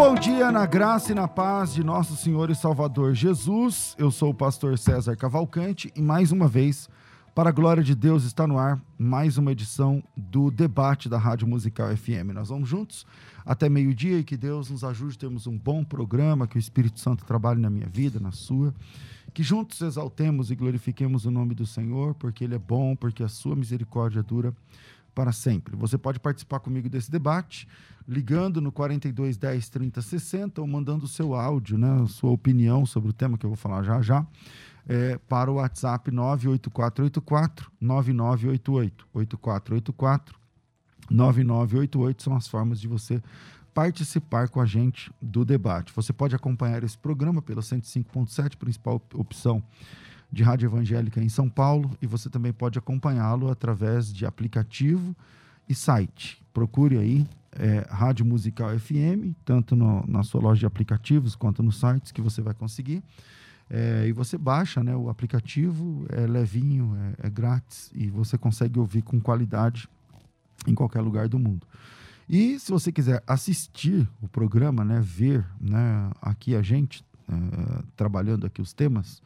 [0.00, 3.94] Bom dia na graça e na paz de nosso Senhor e Salvador Jesus.
[3.98, 6.88] Eu sou o pastor César Cavalcante e mais uma vez,
[7.34, 11.46] para a glória de Deus, está no ar mais uma edição do debate da Rádio
[11.46, 12.32] Musical FM.
[12.32, 13.04] Nós vamos juntos
[13.44, 16.98] até meio-dia e que Deus nos ajude a termos um bom programa, que o Espírito
[16.98, 18.72] Santo trabalhe na minha vida, na sua.
[19.34, 23.28] Que juntos exaltemos e glorifiquemos o nome do Senhor, porque Ele é bom, porque a
[23.28, 24.54] sua misericórdia dura
[25.14, 25.76] para sempre.
[25.76, 27.68] Você pode participar comigo desse debate
[28.10, 33.10] ligando no 42 10 30 60 ou mandando o seu áudio, né, sua opinião sobre
[33.10, 34.26] o tema que eu vou falar já já,
[34.88, 40.34] é, para o WhatsApp 98484 9988 8484
[41.08, 43.22] 9988 são as formas de você
[43.72, 45.92] participar com a gente do debate.
[45.94, 49.62] Você pode acompanhar esse programa pela 105.7, principal opção
[50.32, 55.14] de rádio evangélica em São Paulo, e você também pode acompanhá-lo através de aplicativo
[55.68, 56.42] e site.
[56.52, 61.78] Procure aí é, Rádio Musical FM, tanto no, na sua loja de aplicativos quanto nos
[61.78, 63.02] sites que você vai conseguir.
[63.68, 68.80] É, e você baixa né, o aplicativo, é levinho, é, é, grátis e você consegue
[68.80, 69.88] ouvir com qualidade
[70.66, 71.66] em qualquer lugar do mundo.
[72.28, 78.44] E se você quiser assistir o programa, né, ver né, aqui a gente é, trabalhando
[78.44, 79.22] aqui os temas,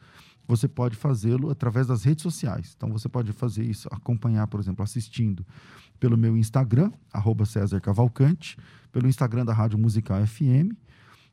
[0.47, 2.73] você pode fazê-lo através das redes sociais.
[2.77, 5.43] Então você pode fazer isso, acompanhar, por exemplo, assistindo
[5.99, 8.57] pelo meu Instagram, arroba César Cavalcante,
[8.91, 10.73] pelo Instagram da Rádio Musical FM,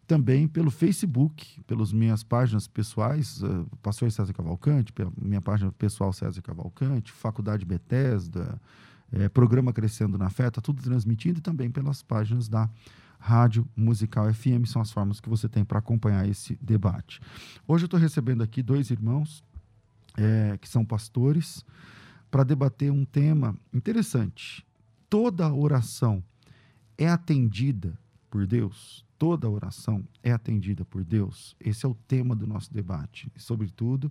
[0.07, 6.13] também pelo Facebook, pelas minhas páginas pessoais, uh, Pastor César Cavalcante, pela minha página pessoal
[6.13, 8.61] César Cavalcante, Faculdade Bethesda,
[9.13, 12.69] é, Programa Crescendo na Fé, está tudo transmitido e também pelas páginas da
[13.19, 17.21] Rádio Musical FM, são as formas que você tem para acompanhar esse debate.
[17.69, 19.45] Hoje eu estou recebendo aqui dois irmãos
[20.17, 21.65] é, que são pastores
[22.33, 24.67] para debater um tema interessante.
[25.11, 26.25] Toda oração
[26.97, 27.99] é atendida
[28.31, 29.05] por Deus?
[29.19, 31.55] Toda oração é atendida por Deus?
[31.61, 33.31] Esse é o tema do nosso debate.
[33.37, 34.11] E, sobretudo,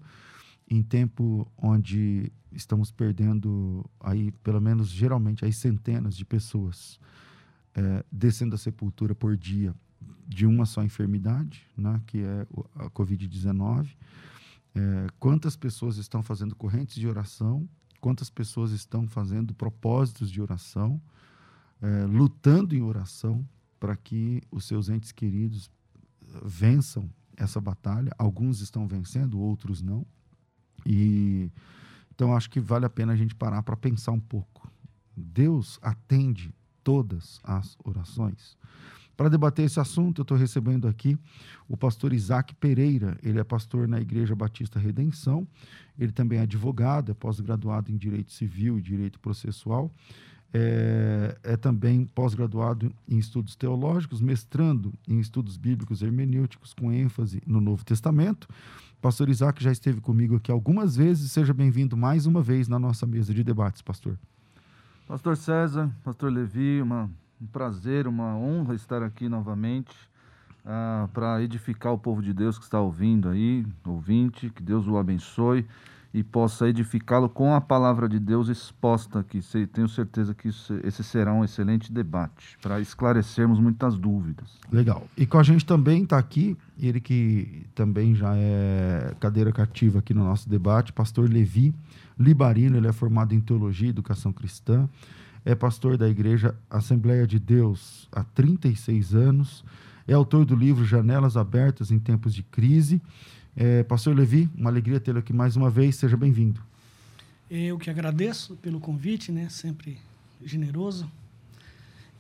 [0.70, 7.00] em tempo onde estamos perdendo aí, pelo menos geralmente, aí centenas de pessoas
[7.74, 9.74] é, descendo a sepultura por dia
[10.28, 13.96] de uma só enfermidade, né, que é a Covid-19.
[14.76, 17.68] É, quantas pessoas estão fazendo correntes de oração
[18.02, 21.00] quantas pessoas estão fazendo propósitos de oração,
[21.82, 23.48] é, lutando em oração
[23.80, 25.72] para que os seus entes queridos
[26.22, 28.12] eh, vençam essa batalha.
[28.16, 30.06] Alguns estão vencendo, outros não.
[30.86, 31.52] E
[32.14, 34.72] então acho que vale a pena a gente parar para pensar um pouco.
[35.18, 38.56] Deus atende todas as orações.
[39.22, 41.16] Para debater esse assunto, eu estou recebendo aqui
[41.70, 43.20] o pastor Isaac Pereira.
[43.22, 45.48] Ele é pastor na Igreja Batista Redenção.
[45.96, 49.92] Ele também é advogado, é pós-graduado em Direito Civil e Direito Processual.
[50.52, 57.62] É, é também pós-graduado em estudos teológicos, mestrando em estudos bíblicos hermenêuticos, com ênfase no
[57.62, 58.48] Novo Testamento.
[59.00, 61.32] Pastor Isaac já esteve comigo aqui algumas vezes.
[61.32, 64.18] Seja bem-vindo mais uma vez na nossa mesa de debates, pastor.
[65.08, 67.08] Pastor César, pastor Levi, uma
[67.42, 69.96] um prazer, uma honra estar aqui novamente
[70.66, 74.98] ah, para edificar o povo de Deus que está ouvindo aí, ouvinte, que Deus o
[74.98, 75.66] abençoe
[76.14, 79.40] e possa edificá-lo com a palavra de Deus exposta aqui.
[79.72, 84.60] Tenho certeza que isso, esse será um excelente debate para esclarecermos muitas dúvidas.
[84.70, 85.08] Legal.
[85.16, 90.14] E com a gente também está aqui, ele que também já é cadeira cativa aqui
[90.14, 91.74] no nosso debate, pastor Levi
[92.20, 94.88] Libarino, ele é formado em Teologia e Educação Cristã,
[95.44, 99.64] é pastor da Igreja Assembleia de Deus há 36 anos,
[100.08, 103.02] é autor do livro Janelas Abertas em Tempos de Crise.
[103.56, 106.62] É, pastor Levi, uma alegria tê-lo aqui mais uma vez, seja bem-vindo.
[107.50, 109.50] Eu que agradeço pelo convite, né?
[109.50, 109.98] sempre
[110.44, 111.10] generoso.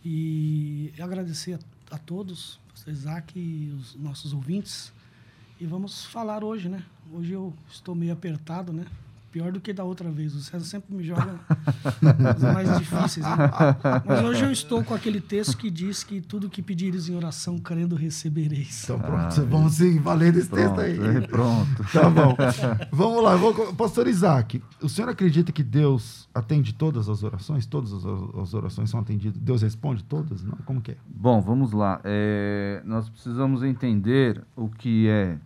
[0.03, 4.91] E agradecer a, a todos, pastor Isaac e os nossos ouvintes.
[5.59, 6.83] E vamos falar hoje, né?
[7.13, 8.85] Hoje eu estou meio apertado, né?
[9.31, 10.35] Pior do que da outra vez.
[10.35, 11.39] O César sempre me joga
[12.35, 13.25] os mais difíceis.
[13.25, 13.37] Né?
[14.05, 17.57] Mas hoje eu estou com aquele texto que diz que tudo que pedires em oração,
[17.57, 18.83] crendo, recebereis.
[18.83, 21.17] Então pronto, ah, vamos sim, valendo esse pronto, texto aí.
[21.17, 21.85] É, pronto.
[21.93, 22.35] Tá bom.
[22.91, 27.65] vamos lá, vou, pastor Isaac, o senhor acredita que Deus atende todas as orações?
[27.65, 29.39] Todas as orações são atendidas?
[29.39, 30.43] Deus responde todas?
[30.43, 30.57] Não?
[30.65, 30.97] Como que é?
[31.07, 32.01] Bom, vamos lá.
[32.03, 35.37] É, nós precisamos entender o que é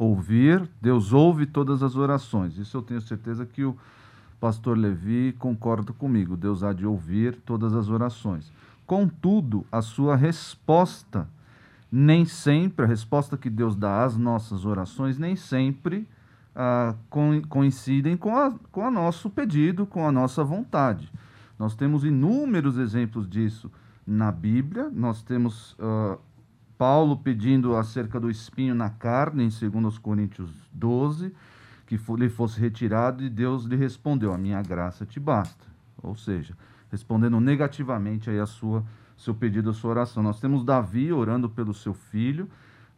[0.00, 2.56] ouvir, Deus ouve todas as orações.
[2.56, 3.76] Isso eu tenho certeza que o
[4.40, 6.38] pastor Levi concorda comigo.
[6.38, 8.50] Deus há de ouvir todas as orações.
[8.86, 11.28] Contudo, a sua resposta,
[11.92, 16.08] nem sempre, a resposta que Deus dá às nossas orações, nem sempre
[16.56, 16.94] ah,
[17.50, 21.12] coincidem com a, com a nosso pedido, com a nossa vontade.
[21.58, 23.70] Nós temos inúmeros exemplos disso
[24.06, 26.16] na Bíblia, nós temos ah,
[26.80, 31.30] Paulo pedindo acerca do espinho na carne, em 2 Coríntios 12,
[31.86, 35.66] que lhe fosse retirado, e Deus lhe respondeu: A minha graça te basta.
[36.02, 36.56] Ou seja,
[36.90, 38.82] respondendo negativamente aí a sua
[39.14, 40.22] seu pedido, a sua oração.
[40.22, 42.48] Nós temos Davi orando pelo seu filho,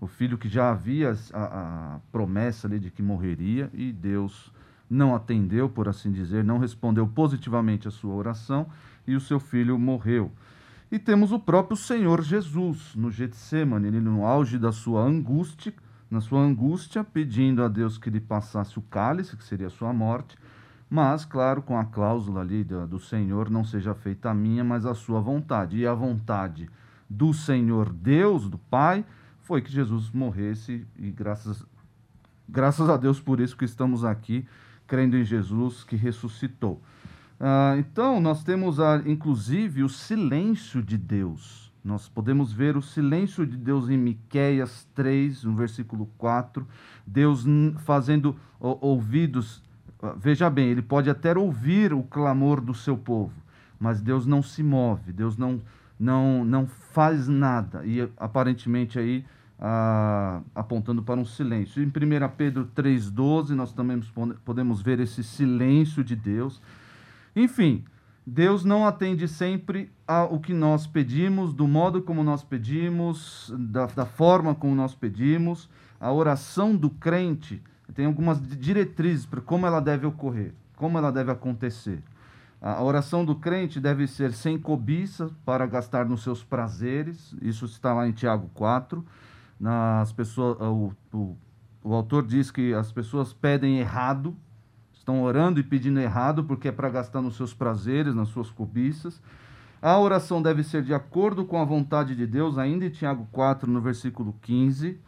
[0.00, 4.52] o filho que já havia a, a promessa ali de que morreria, e Deus
[4.88, 8.68] não atendeu, por assim dizer, não respondeu positivamente a sua oração,
[9.08, 10.30] e o seu filho morreu.
[10.92, 15.72] E temos o próprio Senhor Jesus no Getsemane, ele no auge da sua angústia,
[16.10, 19.90] na sua angústia, pedindo a Deus que lhe passasse o cálice, que seria a sua
[19.90, 20.36] morte,
[20.90, 24.84] mas, claro, com a cláusula ali do, do Senhor, não seja feita a minha, mas
[24.84, 25.78] a sua vontade.
[25.78, 26.68] E a vontade
[27.08, 29.02] do Senhor Deus, do Pai,
[29.40, 31.64] foi que Jesus morresse, e graças,
[32.46, 34.46] graças a Deus por isso que estamos aqui,
[34.86, 36.82] crendo em Jesus que ressuscitou.
[37.44, 41.72] Ah, então, nós temos, a, inclusive, o silêncio de Deus.
[41.84, 46.64] Nós podemos ver o silêncio de Deus em Miqueias 3, no versículo 4.
[47.04, 47.44] Deus
[47.78, 49.60] fazendo ouvidos.
[50.00, 53.32] Ah, veja bem, ele pode até ouvir o clamor do seu povo,
[53.76, 55.60] mas Deus não se move, Deus não,
[55.98, 57.84] não, não faz nada.
[57.84, 59.24] E aparentemente aí.
[59.64, 61.80] Ah, apontando para um silêncio.
[61.80, 61.90] Em 1
[62.36, 64.00] Pedro 3,12, nós também
[64.44, 66.60] podemos ver esse silêncio de Deus.
[67.34, 67.84] Enfim,
[68.26, 74.06] Deus não atende sempre ao que nós pedimos, do modo como nós pedimos, da, da
[74.06, 75.68] forma como nós pedimos.
[76.00, 77.62] A oração do crente
[77.94, 82.02] tem algumas diretrizes para como ela deve ocorrer, como ela deve acontecer.
[82.60, 87.34] A oração do crente deve ser sem cobiça para gastar nos seus prazeres.
[87.42, 89.04] Isso está lá em Tiago 4.
[89.58, 91.36] Nas pessoas, o, o,
[91.82, 94.36] o autor diz que as pessoas pedem errado,
[95.02, 99.20] estão orando e pedindo errado porque é para gastar nos seus prazeres, nas suas cobiças.
[99.80, 103.68] A oração deve ser de acordo com a vontade de Deus, ainda em Tiago 4,
[103.68, 105.00] no versículo 15.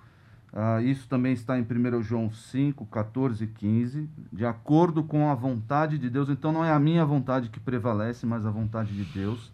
[0.53, 4.09] Uh, isso também está em 1 João 5, 14 e 15.
[4.33, 6.29] De acordo com a vontade de Deus.
[6.29, 9.53] Então não é a minha vontade que prevalece, mas a vontade de Deus.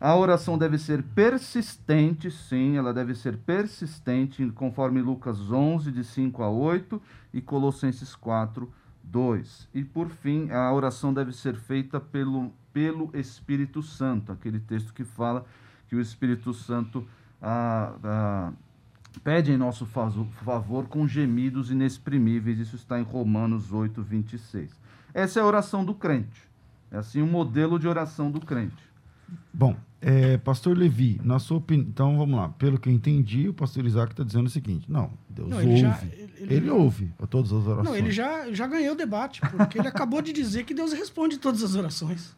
[0.00, 6.42] A oração deve ser persistente, sim, ela deve ser persistente, conforme Lucas 11, de 5
[6.42, 7.00] a 8
[7.32, 8.68] e Colossenses 4,
[9.04, 9.68] 2.
[9.74, 15.04] E por fim, a oração deve ser feita pelo, pelo Espírito Santo, aquele texto que
[15.04, 15.44] fala
[15.88, 17.06] que o Espírito Santo
[17.40, 18.52] ah, ah,
[19.22, 22.58] pede em nosso favor com gemidos inexprimíveis.
[22.58, 24.70] Isso está em Romanos 8, 26.
[25.12, 26.48] Essa é a oração do crente.
[26.90, 28.82] É assim o um modelo de oração do crente.
[29.52, 32.48] Bom, é, pastor Levi, na sua opinião, então vamos lá.
[32.48, 35.70] Pelo que eu entendi, o pastor Isaac está dizendo o seguinte: não, Deus não, ele
[35.70, 35.80] ouve.
[35.80, 37.84] Já, ele, ele, ouve todas as orações.
[37.84, 41.38] Não, ele já, já ganhou o debate, porque ele acabou de dizer que Deus responde
[41.38, 42.34] todas as orações.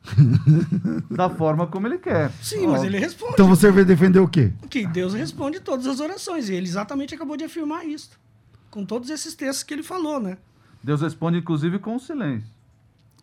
[1.11, 2.31] da forma como ele quer.
[2.43, 3.33] Sim, mas ele responde.
[3.33, 4.53] Então você vai defender o quê?
[4.69, 6.51] Que Deus responde todas as orações.
[6.51, 8.11] E ele exatamente acabou de afirmar isso.
[8.71, 10.37] Com todos esses textos que ele falou, né?
[10.83, 12.53] Deus responde, inclusive, com o silêncio.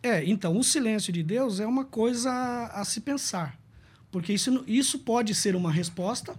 [0.02, 3.61] É, então, o silêncio de Deus é uma coisa a, a se pensar.
[4.12, 6.36] Porque isso, isso pode ser uma resposta.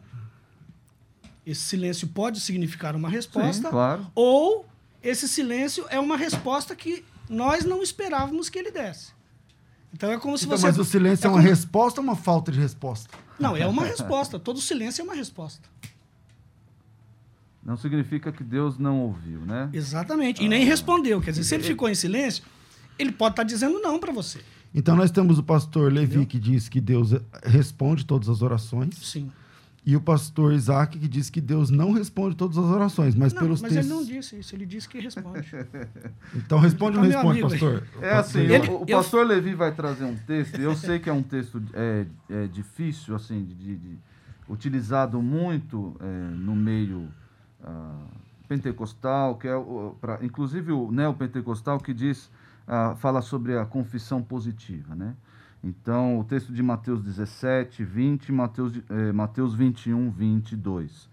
[1.45, 3.63] Esse silêncio pode significar uma resposta.
[3.63, 4.07] Sim, claro.
[4.13, 4.65] Ou
[5.01, 9.11] esse silêncio é uma resposta que nós não esperávamos que ele desse.
[9.91, 10.67] Então é como se então, você.
[10.67, 11.49] Mas o silêncio é, é uma como...
[11.49, 13.09] resposta ou uma falta de resposta?
[13.39, 14.39] Não, é uma resposta.
[14.39, 15.67] Todo silêncio é uma resposta.
[17.63, 19.69] Não significa que Deus não ouviu, né?
[19.73, 20.43] Exatamente.
[20.43, 21.19] E nem respondeu.
[21.21, 22.43] Quer dizer, se ele ficou em silêncio,
[22.99, 24.41] ele pode estar dizendo não para você.
[24.73, 26.27] Então nós temos o pastor Levi Entendeu?
[26.27, 27.11] que diz que Deus
[27.43, 28.95] responde todas as orações.
[28.95, 29.31] Sim.
[29.85, 33.41] E o pastor Isaac que diz que Deus não responde todas as orações, mas não,
[33.41, 33.91] pelos mas textos...
[33.91, 35.45] ele não disse isso, ele disse que responde.
[36.35, 37.83] então responde ou não responde, pastor?
[38.01, 39.27] É assim, ele, o, o pastor eu...
[39.27, 43.43] Levi vai trazer um texto, eu sei que é um texto é, é difícil, assim,
[43.43, 43.97] de, de, de
[44.47, 47.09] utilizado muito é, no meio
[47.61, 48.07] uh,
[48.47, 49.53] pentecostal, que é,
[49.99, 52.31] pra, inclusive o neopentecostal que diz
[52.67, 55.15] ah, fala sobre a confissão positiva, né?
[55.63, 61.09] Então, o texto de Mateus 17, 20, Mateus, eh, Mateus 21, 22,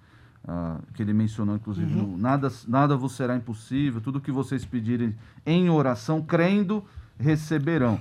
[0.46, 5.14] ah, que ele mencionou, inclusive, no, nada, nada vos será impossível, tudo que vocês pedirem
[5.46, 6.84] em oração, crendo,
[7.16, 8.00] receberão.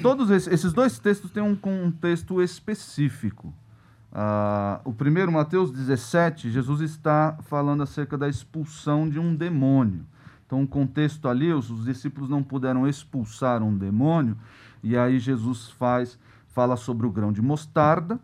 [0.00, 3.52] Todos esses, esses dois textos têm um contexto específico.
[4.12, 10.06] Ah, o primeiro, Mateus 17, Jesus está falando acerca da expulsão de um demônio.
[10.48, 14.34] Então, o contexto ali, os, os discípulos não puderam expulsar um demônio,
[14.82, 18.18] e aí Jesus faz, fala sobre o grão de mostarda,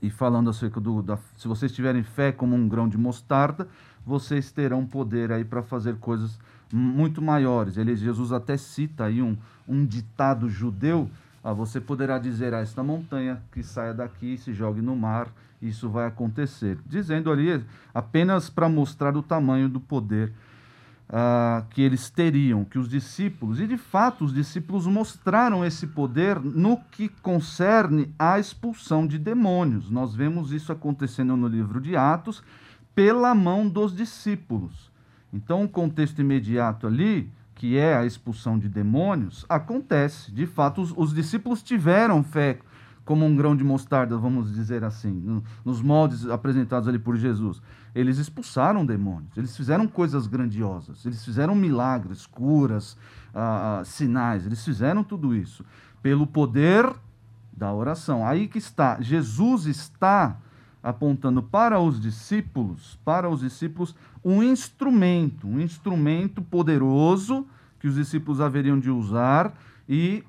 [0.00, 3.68] e falando acerca do, da, se vocês tiverem fé como um grão de mostarda,
[4.06, 6.38] vocês terão poder aí para fazer coisas
[6.72, 7.76] muito maiores.
[7.76, 9.36] Ele, Jesus até cita aí um,
[9.68, 11.10] um ditado judeu,
[11.42, 15.28] ah, você poderá dizer a esta montanha que saia daqui e se jogue no mar,
[15.60, 16.78] isso vai acontecer.
[16.86, 20.32] Dizendo ali apenas para mostrar o tamanho do poder
[21.08, 26.40] ah, que eles teriam, que os discípulos, e de fato os discípulos mostraram esse poder
[26.40, 29.90] no que concerne à expulsão de demônios.
[29.90, 32.42] Nós vemos isso acontecendo no livro de Atos
[32.94, 34.90] pela mão dos discípulos.
[35.32, 40.30] Então, o contexto imediato ali, que é a expulsão de demônios, acontece.
[40.30, 42.58] De fato, os, os discípulos tiveram fé
[43.04, 47.60] como um grão de mostarda, vamos dizer assim, no, nos moldes apresentados ali por Jesus.
[47.94, 52.96] Eles expulsaram demônios, eles fizeram coisas grandiosas, eles fizeram milagres, curas,
[53.34, 55.64] ah, ah, sinais, eles fizeram tudo isso
[56.02, 56.90] pelo poder
[57.56, 58.26] da oração.
[58.26, 60.38] Aí que está, Jesus está
[60.82, 67.46] apontando para os discípulos, para os discípulos, um instrumento, um instrumento poderoso
[67.80, 69.54] que os discípulos haveriam de usar
[69.88, 70.24] e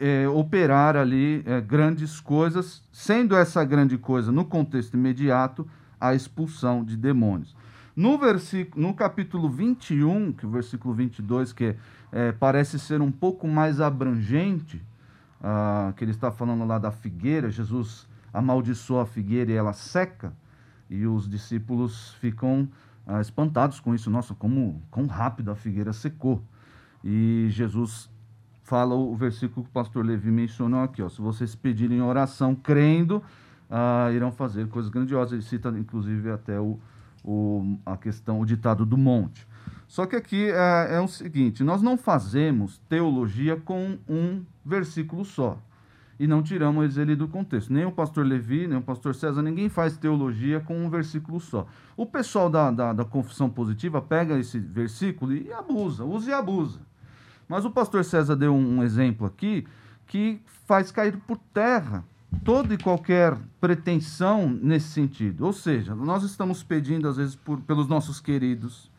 [0.00, 5.66] é, operar ali é, grandes coisas, sendo essa grande coisa, no contexto imediato,
[6.00, 7.54] a expulsão de demônios.
[7.94, 11.74] No, versículo, no capítulo 21, que é o versículo 22, que
[12.12, 14.82] é, parece ser um pouco mais abrangente,
[15.42, 20.32] ah, que ele está falando lá da figueira, Jesus amaldiçoa a figueira e ela seca,
[20.90, 22.68] e os discípulos ficam
[23.06, 24.10] ah, espantados com isso.
[24.10, 26.42] Nossa, como, como rápido a figueira secou.
[27.02, 28.10] E Jesus
[28.66, 31.00] fala o versículo que o pastor Levi mencionou aqui.
[31.00, 33.22] Ó, Se vocês pedirem oração crendo,
[33.70, 35.32] ah, irão fazer coisas grandiosas.
[35.32, 36.78] Ele cita, inclusive, até o,
[37.24, 39.46] o, a questão, o ditado do monte.
[39.86, 45.58] Só que aqui é, é o seguinte: nós não fazemos teologia com um versículo só.
[46.18, 47.72] E não tiramos ele do contexto.
[47.72, 51.68] Nem o pastor Levi, nem o pastor César, ninguém faz teologia com um versículo só.
[51.96, 56.80] O pessoal da, da, da confissão positiva pega esse versículo e abusa, usa e abusa.
[57.48, 59.66] Mas o pastor César deu um exemplo aqui
[60.06, 62.04] que faz cair por terra
[62.44, 65.46] toda e qualquer pretensão nesse sentido.
[65.46, 68.90] Ou seja, nós estamos pedindo, às vezes, por, pelos nossos queridos,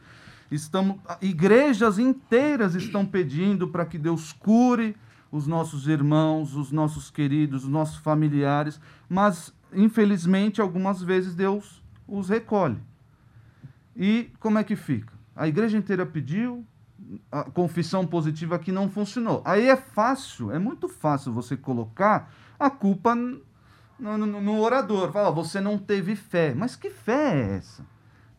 [0.49, 4.95] estamos, igrejas inteiras estão pedindo para que Deus cure
[5.31, 12.29] os nossos irmãos, os nossos queridos, os nossos familiares, mas, infelizmente, algumas vezes Deus os
[12.29, 12.77] recolhe.
[13.95, 15.13] E como é que fica?
[15.35, 16.65] A igreja inteira pediu,
[17.31, 19.41] a confissão positiva que não funcionou.
[19.45, 23.41] Aí é fácil, é muito fácil você colocar a culpa no,
[23.99, 25.11] no, no orador.
[25.11, 26.53] Fala, você não teve fé.
[26.55, 27.85] Mas que fé é essa?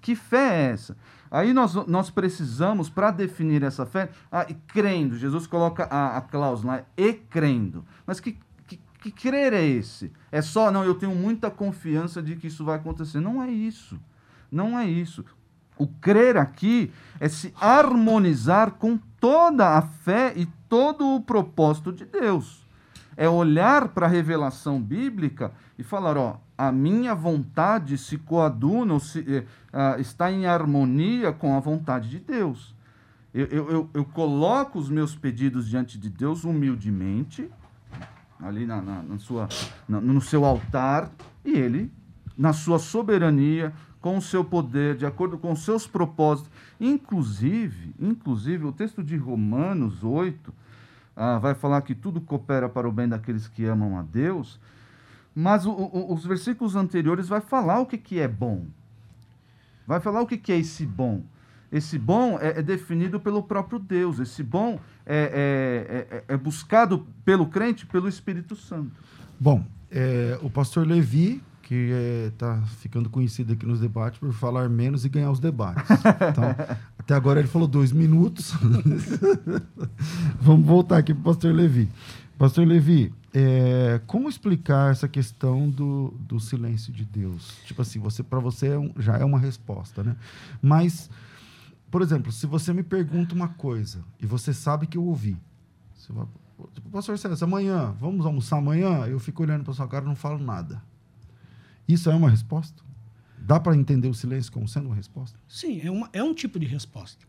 [0.00, 0.96] Que fé é essa?
[1.30, 5.16] Aí nós, nós precisamos, para definir essa fé, ah, crendo.
[5.16, 7.84] Jesus coloca a, a cláusula, e crendo.
[8.06, 10.12] Mas que, que, que crer é esse?
[10.32, 13.20] É só, não, eu tenho muita confiança de que isso vai acontecer.
[13.20, 14.00] Não é isso.
[14.50, 15.24] Não é isso.
[15.78, 22.04] O crer aqui é se harmonizar com toda a fé e todo o propósito de
[22.04, 22.66] Deus.
[23.16, 29.00] É olhar para a revelação bíblica e falar: ó, a minha vontade se coaduna, ou
[29.00, 32.74] se, uh, está em harmonia com a vontade de Deus.
[33.32, 37.48] Eu, eu, eu, eu, coloco os meus pedidos diante de Deus humildemente,
[38.40, 39.48] ali na, na, na sua,
[39.88, 41.12] na, no seu altar,
[41.44, 41.92] e Ele,
[42.36, 46.50] na sua soberania, com o seu poder, de acordo com os seus propósitos.
[46.80, 50.52] Inclusive, inclusive o texto de Romanos 8
[51.16, 54.60] ah, vai falar que tudo coopera para o bem daqueles que amam a Deus,
[55.34, 58.66] mas o, o, os versículos anteriores vai falar o que, que é bom.
[59.86, 61.22] Vai falar o que, que é esse bom.
[61.72, 64.18] Esse bom é, é definido pelo próprio Deus.
[64.18, 68.92] Esse bom é, é, é, é buscado pelo crente, pelo Espírito Santo.
[69.40, 71.92] Bom, é, o pastor Levi que
[72.32, 75.84] está é, ficando conhecido aqui nos debates por falar menos e ganhar os debates.
[76.30, 76.44] Então,
[76.98, 78.54] até agora ele falou dois minutos.
[80.40, 81.86] Vamos voltar aqui para o pastor Levi.
[82.38, 87.58] Pastor Levi, é, como explicar essa questão do, do silêncio de Deus?
[87.66, 90.16] Tipo assim, você para você é um, já é uma resposta, né?
[90.62, 91.10] Mas,
[91.90, 95.36] por exemplo, se você me pergunta uma coisa e você sabe que eu ouvi,
[95.94, 96.24] Você vai,
[96.72, 99.04] tipo, pastor César, amanhã, vamos almoçar amanhã?
[99.04, 100.80] Eu fico olhando para sua cara e não falo nada.
[101.88, 102.82] Isso é uma resposta?
[103.38, 105.38] Dá para entender o silêncio como sendo uma resposta?
[105.48, 107.24] Sim, é, uma, é um tipo de resposta.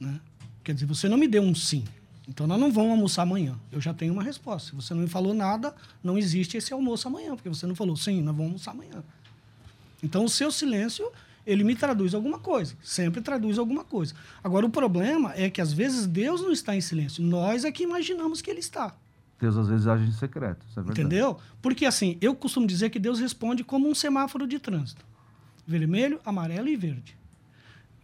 [0.00, 0.20] Né?
[0.64, 1.84] Quer dizer, você não me deu um sim.
[2.28, 3.56] Então nós não vamos almoçar amanhã.
[3.70, 4.70] Eu já tenho uma resposta.
[4.70, 7.96] Se você não me falou nada, não existe esse almoço amanhã, porque você não falou
[7.96, 9.04] sim, nós vamos almoçar amanhã.
[10.02, 11.08] Então o seu silêncio,
[11.46, 12.74] ele me traduz alguma coisa.
[12.82, 14.14] Sempre traduz alguma coisa.
[14.42, 17.22] Agora o problema é que às vezes Deus não está em silêncio.
[17.22, 18.96] Nós é que imaginamos que ele está.
[19.42, 20.64] Deus às vezes age em secreto.
[20.68, 21.00] Isso é verdade.
[21.00, 21.36] Entendeu?
[21.60, 25.04] Porque assim, eu costumo dizer que Deus responde como um semáforo de trânsito:
[25.66, 27.16] vermelho, amarelo e verde.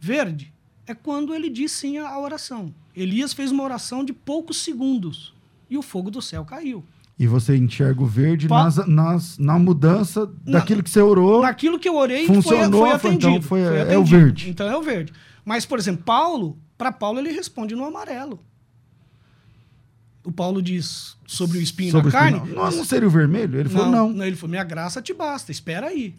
[0.01, 0.53] Verde
[0.87, 2.75] é quando ele diz sim à oração.
[2.95, 5.35] Elias fez uma oração de poucos segundos
[5.71, 6.85] e o fogo do céu caiu.
[7.19, 11.43] E você enxerga o verde Pa- nas, nas- na mudança Na- daquilo que você orou.
[11.43, 13.29] Naquilo que eu orei Funcionou, foi foi- atendido.
[13.31, 14.05] então foi- foi é o atendido.
[14.05, 14.51] verde.
[14.51, 15.13] Então é o verde.
[15.45, 18.39] Mas, por exemplo, Paulo, para Paulo, ele responde no amarelo.
[20.29, 22.37] O Paulo diz sobre o espinho sobre na o carne.
[22.39, 22.55] espinho.
[22.55, 23.59] Não, não seria o vermelho?
[23.59, 24.23] Ele falou, não.
[24.23, 26.15] Ele falou: minha graça te basta, espera aí.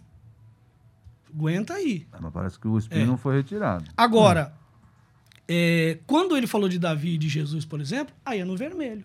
[1.31, 2.07] Aguenta aí.
[2.11, 3.05] É, Mas parece que o espinho É.
[3.05, 3.85] não foi retirado.
[3.95, 4.51] Agora,
[5.47, 9.03] é, quando ele falou de Davi e de Jesus, por exemplo, aí é no vermelho.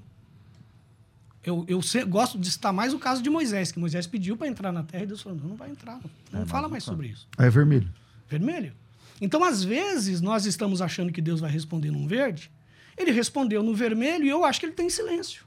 [1.44, 4.48] Eu, eu se- gosto de citar mais o caso de Moisés, que Moisés pediu para
[4.48, 6.00] entrar na terra e Deus falou: não, não vai entrar.
[6.02, 7.28] Não, não É, fala mas mais não sobre isso.
[7.36, 7.90] Aí é vermelho.
[8.26, 8.72] Vermelho.
[9.20, 12.50] Então, às vezes, nós estamos achando que Deus vai responder num verde.
[12.96, 15.44] Ele respondeu no vermelho e eu acho que ele tem silêncio.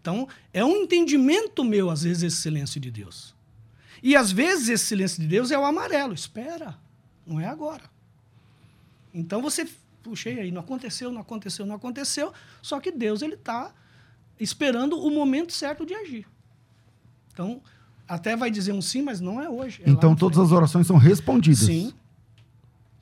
[0.00, 3.34] Então, é um entendimento meu, às vezes, esse silêncio de Deus.
[4.02, 6.14] E, às vezes, esse silêncio de Deus é o amarelo.
[6.14, 6.78] Espera,
[7.26, 7.84] não é agora.
[9.12, 9.68] Então, você,
[10.02, 12.32] puxei aí, não aconteceu, não aconteceu, não aconteceu.
[12.62, 13.74] Só que Deus, ele está
[14.38, 16.26] esperando o momento certo de agir.
[17.32, 17.62] Então,
[18.08, 19.82] até vai dizer um sim, mas não é hoje.
[19.84, 21.60] é então todas as orações são respondidas.
[21.60, 21.92] Sim,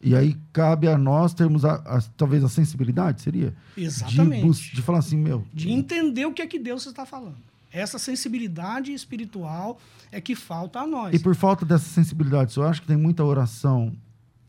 [0.00, 3.52] E aí cabe a nós termos a- a- talvez a sensibilidade, seria?
[3.76, 4.49] exatamente.
[4.71, 5.45] De, de falar assim, meu.
[5.52, 7.37] de entender o que é que Deus está falando.
[7.73, 9.78] Essa sensibilidade espiritual
[10.11, 11.14] é que falta a nós.
[11.14, 13.93] E por falta dessa sensibilidade, você acha que tem muita oração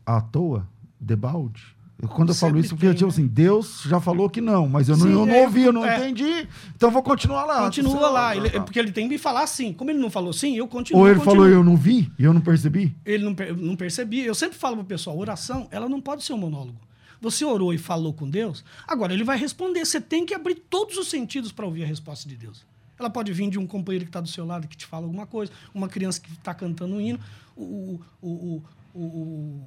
[0.06, 0.66] à toa,
[0.98, 1.62] debalde?
[1.64, 3.12] Eu- Quando eu falo Sempre isso, porque tem, tipo né?
[3.12, 5.72] assim, Deus já falou que não, mas eu não, Sim, eu não é, ouvi, eu
[5.72, 5.98] não é.
[5.98, 7.62] entendi, então eu vou continuar lá.
[7.64, 9.72] Continua lá, ele- Ou porque ele tem que me falar sim.
[9.72, 11.06] Como ele não falou sim, eu continuo.
[11.06, 11.34] ele continuo.
[11.36, 12.96] falou, eu não vi e eu não percebi?
[13.04, 14.24] Ele não, não percebia.
[14.24, 16.78] Eu sempre falo pro pessoal, oração, ela não pode ser um monólogo.
[17.20, 19.84] Você orou e falou com Deus, agora ele vai responder.
[19.84, 22.64] Você tem que abrir todos os sentidos para ouvir a resposta de Deus.
[22.98, 25.26] Ela pode vir de um companheiro que está do seu lado que te fala alguma
[25.26, 27.18] coisa, uma criança que está cantando um hino,
[27.56, 28.62] o, o,
[28.94, 29.60] o, o,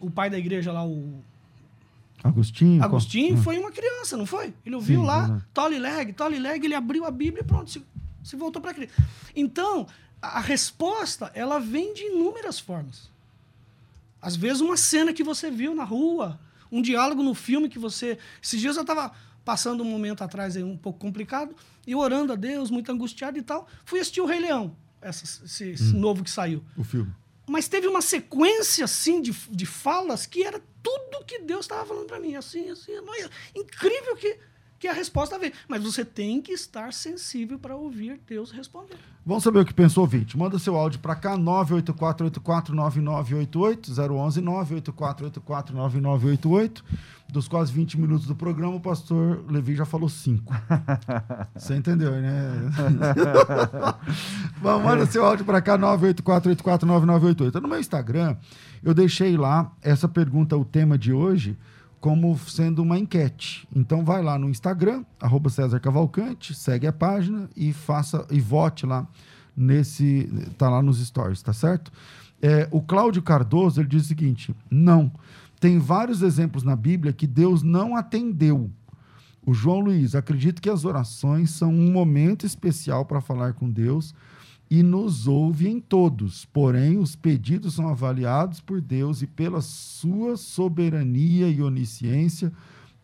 [0.00, 1.22] o, pai da igreja lá, o
[2.22, 2.82] Agostinho?
[2.82, 4.52] Agostinho qual- foi uma criança, não foi?
[4.64, 7.82] Ele ouviu Sim, lá, tole leg, tole leg, ele abriu a Bíblia e pronto, se,
[8.22, 8.94] se voltou para Cristo.
[9.34, 9.86] Então,
[10.20, 13.08] a, a resposta, ela vem de inúmeras formas.
[14.20, 16.38] Às vezes, uma cena que você viu na rua,
[16.70, 18.18] um diálogo no filme que você.
[18.42, 19.12] Esses dias eu estava
[19.42, 23.42] passando um momento atrás aí, um pouco complicado, e orando a Deus, muito angustiado e
[23.42, 23.66] tal.
[23.86, 26.00] Fui assistir o Rei Leão, essa- esse, esse Hum.
[26.00, 26.62] novo que saiu.
[26.76, 27.10] O filme.
[27.50, 32.06] Mas teve uma sequência, assim, de, de falas que era tudo que Deus estava falando
[32.06, 32.36] para mim.
[32.36, 32.92] Assim, assim.
[32.92, 34.38] é- Incrível que,
[34.80, 35.52] que a resposta veio.
[35.68, 38.96] Mas você tem que estar sensível para ouvir Deus responder.
[39.24, 40.38] Vamos saber o que pensou o ouvinte.
[40.38, 46.82] Manda seu áudio para cá, 984-84-9988, 011 984-84-9988.
[47.28, 50.52] Dos quase 20 minutos do programa, o pastor Levi já falou 5.
[51.54, 52.50] Você entendeu, né?
[54.60, 57.60] Vamos, manda seu áudio para cá, 984-84-9988.
[57.60, 58.36] No meu Instagram,
[58.82, 61.56] eu deixei lá essa pergunta, o tema de hoje,
[62.00, 63.68] como sendo uma enquete.
[63.74, 68.86] Então vai lá no Instagram, arroba César Cavalcante, segue a página e faça e vote
[68.86, 69.06] lá
[69.56, 70.28] nesse.
[70.56, 71.92] tá lá nos stories, tá certo?
[72.40, 75.12] É, o Cláudio Cardoso ele diz o seguinte: não.
[75.60, 78.70] Tem vários exemplos na Bíblia que Deus não atendeu.
[79.44, 84.14] O João Luiz, acredito que as orações são um momento especial para falar com Deus
[84.70, 86.44] e nos ouve em todos.
[86.44, 92.52] Porém, os pedidos são avaliados por Deus e pela sua soberania e onisciência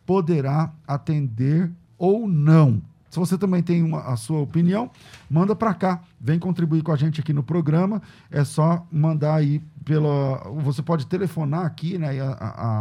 [0.07, 2.81] poderá atender ou não.
[3.11, 4.91] Se você também tem uma- a sua opinião,
[5.31, 6.03] manda para cá.
[6.21, 8.03] Vem contribuir com a gente aqui no programa.
[8.31, 10.39] É só mandar aí pela.
[10.63, 12.21] Você pode telefonar aqui, né?
[12.21, 12.35] a-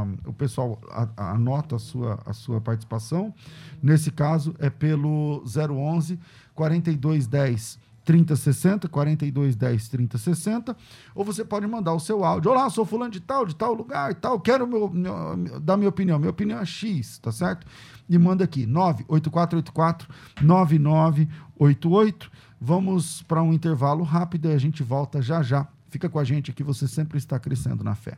[0.03, 0.79] a- o pessoal
[1.15, 3.33] anota a sua, a sua participação.
[3.81, 6.19] Nesse caso, é pelo 011
[6.53, 10.77] 4210 3060, 4210 3060,
[11.13, 12.51] ou você pode mandar o seu áudio.
[12.51, 15.89] Olá, sou fulano de tal, de tal lugar e tal, quero meu, meu- dar minha
[15.89, 16.17] opinião.
[16.19, 17.65] Minha opinião é X, tá certo?
[18.07, 20.07] E manda aqui, 98484
[20.41, 22.31] 9988.
[22.61, 25.67] Vamos para um intervalo rápido e a gente volta já já.
[25.89, 28.17] Fica com a gente aqui, você sempre está crescendo na fé.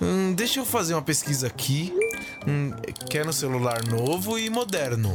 [0.00, 1.92] Hum, deixa eu fazer uma pesquisa aqui.
[2.46, 2.72] Hum,
[3.10, 5.12] quero um celular novo e moderno.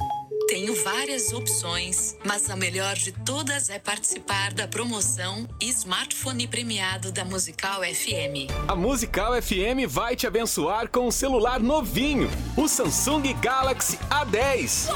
[0.47, 7.25] Tenho várias opções, mas a melhor de todas é participar da promoção Smartphone Premiado da
[7.25, 8.51] Musical FM.
[8.67, 14.89] A Musical FM vai te abençoar com um celular novinho, o Samsung Galaxy A10.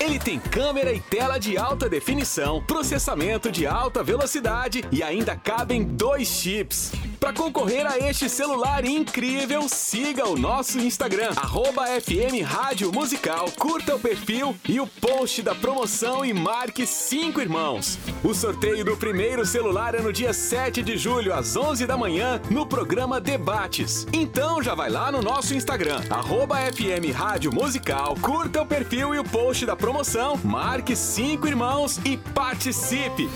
[0.00, 5.84] Ele tem câmera e tela de alta definição, processamento de alta velocidade e ainda cabem
[5.84, 6.90] dois chips.
[7.20, 13.94] Para concorrer a este celular incrível, siga o nosso Instagram, arroba FM Rádio Musical, curta
[13.94, 17.98] o perfil e o post da promoção e marque cinco irmãos.
[18.24, 22.40] O sorteio do primeiro celular é no dia 7 de julho, às 11 da manhã,
[22.50, 24.06] no programa Debates.
[24.14, 29.18] Então já vai lá no nosso Instagram, arroba FM Rádio Musical, curta o perfil e
[29.18, 33.28] o post da promoção, marque cinco irmãos e participe!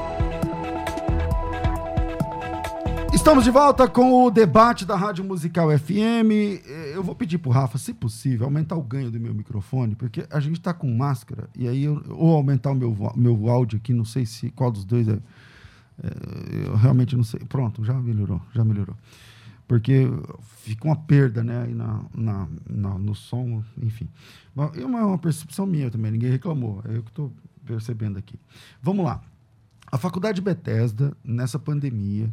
[3.24, 6.30] Estamos de volta com o debate da Rádio Musical FM.
[6.62, 10.26] Eh, Eu vou pedir pro Rafa, se possível, aumentar o ganho do meu microfone, porque
[10.30, 13.94] a gente tá com máscara, e aí eu, ou aumentar o meu, meu áudio aqui,
[13.94, 15.12] não sei se qual dos dois é.
[16.02, 17.40] é, Eu realmente não sei.
[17.48, 18.94] Pronto, já melhorou, já melhorou.
[19.66, 20.06] Porque
[20.58, 24.06] fica uma perda, né, aí na, na, na- no som, enfim.
[24.76, 26.82] É uma, uma percepção minha também, ninguém reclamou.
[26.86, 27.32] É eu que estou
[27.64, 28.38] percebendo aqui.
[28.82, 29.22] Vamos lá.
[29.90, 32.30] A Faculdade Bethesda, nessa pandemia,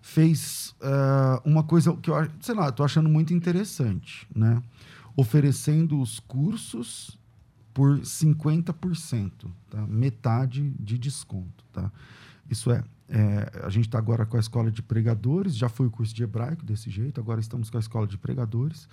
[0.00, 4.62] fez ah, uma coisa que eu, sei lá, estou achando muito interessante, né?
[5.16, 7.18] Oferecendo os cursos
[7.74, 9.32] por 50%,
[9.70, 9.86] tá?
[9.86, 11.92] Metade de desconto, tá?
[12.50, 15.90] Isso é, é, a gente está agora com a escola de pregadores, já foi o
[15.90, 18.88] curso de hebraico desse jeito, agora estamos com a escola de pregadores.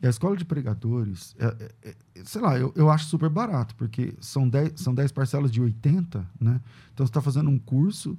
[0.00, 3.74] E a escola de pregadores, é, é, é, sei lá, eu, eu acho super barato,
[3.74, 6.60] porque são 10, são 10 parcelas de 80, né?
[6.92, 8.16] Então você está fazendo um curso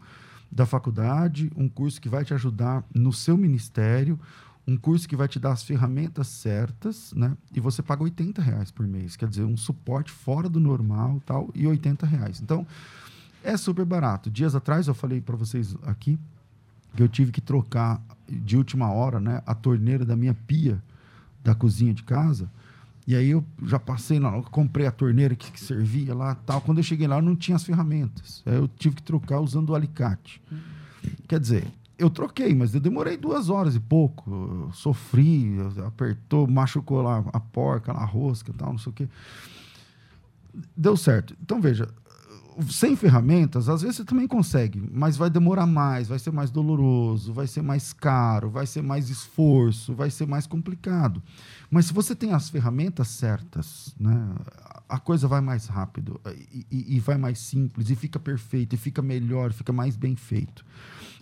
[0.52, 4.20] da faculdade, um curso que vai te ajudar no seu ministério,
[4.68, 7.36] um curso que vai te dar as ferramentas certas, né?
[7.54, 11.50] E você paga 80 reais por mês, quer dizer, um suporte fora do normal tal,
[11.56, 12.40] e 80 reais.
[12.42, 12.68] Então,
[13.44, 14.30] é super barato.
[14.30, 16.20] Dias atrás eu falei para vocês aqui
[16.96, 20.82] que eu tive que trocar de última hora, né, a torneira da minha pia
[21.44, 22.50] da cozinha de casa.
[23.10, 26.62] E aí eu já passei lá, eu comprei a torneira que, que servia lá, tal.
[26.62, 28.44] Quando eu cheguei lá, não tinha as ferramentas.
[28.46, 30.40] Aí eu tive que trocar usando o alicate.
[31.28, 31.66] Quer dizer,
[31.98, 34.30] eu troquei, mas eu demorei duas horas e pouco.
[34.68, 38.94] Eu sofri, eu- apertou, machucou lá a porca, lá, a rosca, tal, não sei o
[38.94, 39.10] quê.
[40.78, 41.36] Deu certo.
[41.42, 41.90] Então veja,
[42.70, 47.32] sem ferramentas, às vezes você também consegue, mas vai demorar mais, vai ser mais doloroso,
[47.34, 51.22] vai ser mais caro, vai ser mais esforço, vai ser mais complicado.
[51.72, 54.36] Mas se você tem as ferramentas certas, né,
[54.88, 56.20] a coisa vai mais rápido
[56.52, 60.16] e, e- e vai mais simples, e fica perfeito, e fica melhor, fica mais bem
[60.16, 60.66] feito.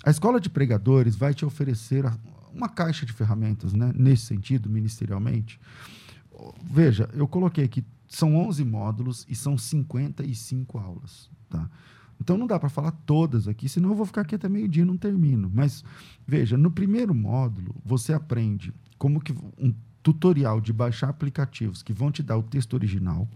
[0.05, 2.05] A escola de pregadores vai te oferecer
[2.53, 5.59] uma caixa de ferramentas, né, nesse sentido, ministerialmente.
[6.63, 11.29] Veja, eu coloquei aqui, são 11 módulos e são 55 aulas.
[11.49, 11.69] Tá?
[12.21, 14.85] Então não dá para falar todas aqui, senão eu vou ficar aqui até meio-dia e
[14.85, 15.51] não termino.
[15.53, 15.83] Mas
[16.25, 22.11] veja, no primeiro módulo, você aprende como que um tutorial de baixar aplicativos que vão
[22.11, 23.27] te dar o texto original.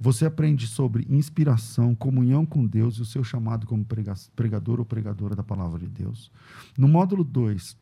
[0.00, 4.84] Você aprende sobre inspiração, comunhão com Deus e o seu chamado como prega- pregador ou
[4.84, 6.30] pregadora da palavra de Deus.
[6.76, 7.76] No módulo 2,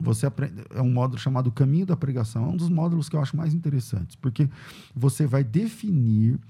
[0.00, 3.20] você aprende, é um módulo chamado Caminho da Pregação, é um dos módulos que eu
[3.20, 4.48] acho mais interessantes, porque
[4.94, 6.40] você vai definir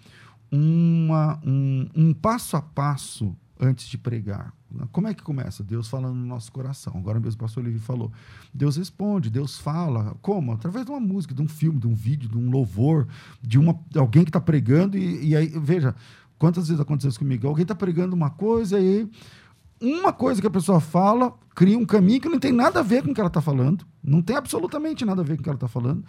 [0.51, 4.53] uma, um, um passo a passo antes de pregar.
[4.91, 5.63] Como é que começa?
[5.63, 6.95] Deus falando no nosso coração.
[6.97, 8.13] Agora mesmo o pastor Levi falou.
[8.53, 10.17] Deus responde, Deus fala.
[10.23, 10.53] Como?
[10.53, 13.07] Através de uma música, de um filme, de um vídeo, de um louvor,
[13.41, 14.97] de, uma, de alguém que está pregando.
[14.97, 15.95] E, e, aí, veja,
[16.39, 17.47] quantas vezes aconteceu isso comigo?
[17.47, 19.09] Alguém está pregando uma coisa e
[19.81, 23.03] uma coisa que a pessoa fala cria um caminho que não tem nada a ver
[23.03, 23.85] com o que ela está falando.
[24.03, 26.05] Não tem absolutamente nada a ver com o que ela está falando.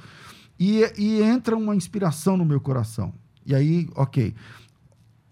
[0.59, 3.13] E, e entra uma inspiração no meu coração.
[3.45, 4.33] E aí, ok.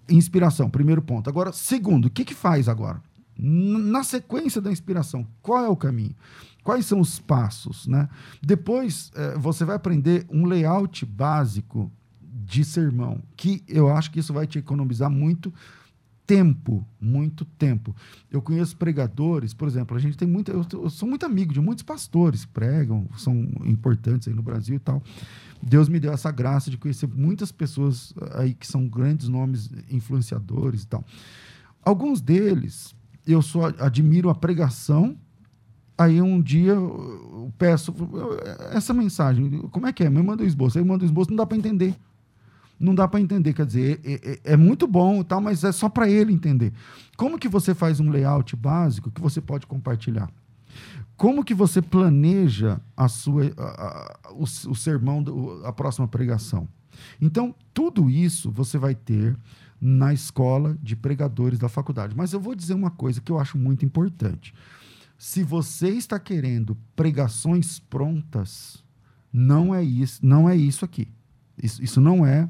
[0.09, 1.29] Inspiração, primeiro ponto.
[1.29, 3.01] Agora, segundo, o que, que faz agora?
[3.43, 6.15] Na sequência da inspiração, qual é o caminho?
[6.63, 7.87] Quais são os passos?
[7.87, 8.07] Né?
[8.39, 14.31] Depois, é, você vai aprender um layout básico de sermão, que eu acho que isso
[14.31, 15.51] vai te economizar muito
[16.31, 17.95] tempo, muito tempo.
[18.29, 20.51] Eu conheço pregadores, por exemplo, a gente tem muita.
[20.51, 23.33] Eu, eu, sou muito amigo de muitos pastores que pregam, são
[23.65, 25.01] importantes aí no Brasil e tal.
[25.61, 30.83] Deus me deu essa graça de conhecer muitas pessoas aí que são grandes nomes influenciadores
[30.83, 31.03] e tal.
[31.83, 35.15] Alguns deles, eu só admiro a pregação.
[35.97, 37.93] Aí um dia eu peço
[38.71, 40.09] essa mensagem, como é que é?
[40.09, 40.77] Me manda o esboço.
[40.77, 41.95] Aí eu mando o esboço, não dá para entender
[42.81, 43.53] não dá para entender.
[43.53, 46.73] Quer dizer, é, é, é, muito bom, tal, mas é só para ele entender.
[47.15, 50.29] Como que você faz um layout básico que você pode compartilhar?
[51.15, 55.23] Como que você planeja a sua, a, a, o, o sermão,
[55.63, 56.67] a próxima pregação?
[57.21, 59.37] Então, tudo isso você vai ter
[59.81, 62.15] na escola de pregadores da faculdade.
[62.15, 64.53] Mas eu vou dizer uma coisa que eu acho muito importante.
[65.17, 68.83] Se você está querendo pregações prontas,
[69.33, 71.07] não é isso, não é isso aqui.
[71.61, 72.47] Isso, isso não é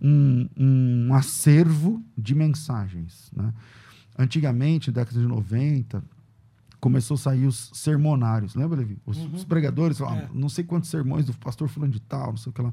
[0.00, 3.30] um, um acervo de mensagens.
[3.34, 3.52] Né?
[4.18, 6.02] Antigamente, década de 90,
[6.80, 8.54] começou a sair os sermonários.
[8.54, 8.98] Lembra, Levi?
[9.06, 9.34] Os, uhum.
[9.34, 10.28] os pregadores falavam, é.
[10.32, 12.72] não sei quantos sermões do pastor fulano de tal, não sei o que lá.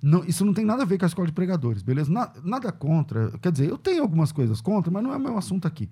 [0.00, 2.10] Não, isso não tem nada a ver com a escola de pregadores, beleza?
[2.10, 3.30] Na, nada contra.
[3.38, 5.88] Quer dizer, eu tenho algumas coisas contra, mas não é o meu assunto aqui.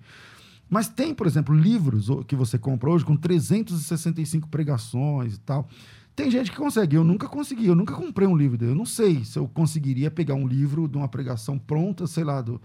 [0.69, 5.67] Mas tem, por exemplo, livros que você compra hoje com 365 pregações e tal.
[6.15, 8.71] Tem gente que consegue, eu nunca consegui, eu nunca comprei um livro dele.
[8.71, 12.41] Eu não sei se eu conseguiria pegar um livro de uma pregação pronta, sei lá,
[12.41, 12.59] do,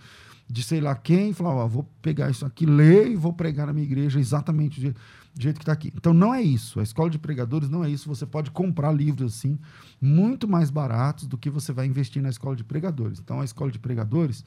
[0.52, 3.72] de sei lá quem, falar, ó, vou pegar isso aqui, ler e vou pregar na
[3.72, 5.00] minha igreja exatamente do jeito,
[5.34, 5.90] do jeito que está aqui.
[5.96, 6.78] Então não é isso.
[6.78, 8.06] A escola de pregadores não é isso.
[8.06, 9.58] Você pode comprar livros assim,
[9.98, 13.18] muito mais baratos do que você vai investir na escola de pregadores.
[13.18, 14.44] Então a escola de pregadores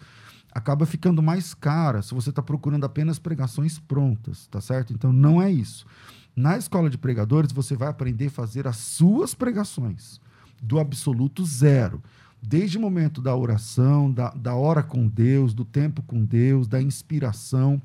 [0.52, 4.94] acaba ficando mais cara se você está procurando apenas pregações prontas, tá certo?
[4.94, 5.88] Então não é isso.
[6.36, 10.22] Na escola de pregadores, você vai aprender a fazer as suas pregações
[10.62, 12.04] do absoluto zero.
[12.46, 16.82] Desde o momento da oração, da, da hora com Deus, do tempo com Deus, da
[16.82, 17.82] inspiração.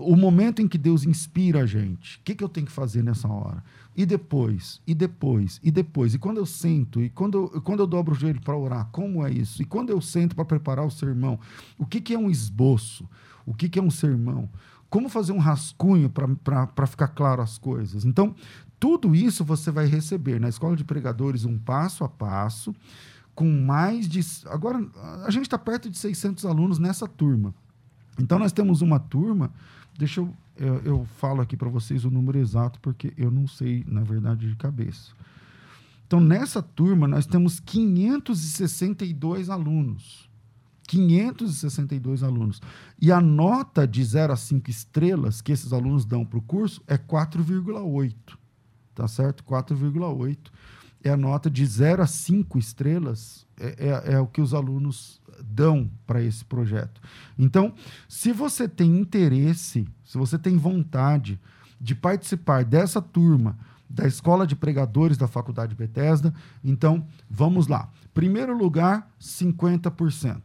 [0.00, 2.18] O, momento em que Deus inspira a gente.
[2.18, 3.62] O que, que eu tenho que fazer nessa hora?
[3.94, 6.14] E depois, e depois, e depois.
[6.14, 9.26] E quando eu sento, e quando eu, quando eu dobro o joelho para orar, como
[9.26, 9.60] é isso?
[9.60, 11.38] E quando eu sento para preparar o sermão,
[11.76, 13.06] o que, que é um esboço?
[13.44, 14.48] O que, que é um sermão?
[14.92, 18.04] como fazer um rascunho para ficar claro as coisas.
[18.04, 18.34] Então,
[18.78, 22.74] tudo isso você vai receber na escola de pregadores um passo a passo,
[23.34, 24.20] com mais de.
[24.46, 24.84] Agora,
[25.24, 27.54] a gente está perto de 600 alunos nessa turma.
[28.18, 29.52] Então, nós temos uma turma.
[29.98, 30.34] Deixa eu.
[30.54, 34.48] Eu, eu falo aqui para vocês o número exato, porque eu não sei, na verdade,
[34.48, 35.12] de cabeça.
[36.06, 40.28] Então, nessa turma, nós temos 562 alunos.
[40.86, 42.60] 562 alunos.
[43.00, 46.82] E a nota de 0 a 5 estrelas que esses alunos dão para o curso
[46.86, 48.14] é 4,8.
[48.94, 49.42] Tá certo?
[49.42, 50.36] 4,8
[51.02, 55.20] é a nota de 0 a 5 estrelas, é, é, é o que os alunos
[55.42, 57.00] dão para esse projeto.
[57.38, 57.74] Então,
[58.08, 61.40] se você tem interesse, se você tem vontade
[61.80, 66.32] de participar dessa turma da Escola de Pregadores da Faculdade Bethesda,
[66.64, 67.90] então vamos lá.
[68.14, 70.40] Primeiro lugar, 50%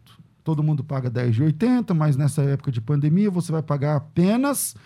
[0.48, 4.78] todo mundo paga 10 de 80, mas nessa época de pandemia você vai pagar apenas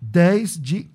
[0.00, 0.90] 10 de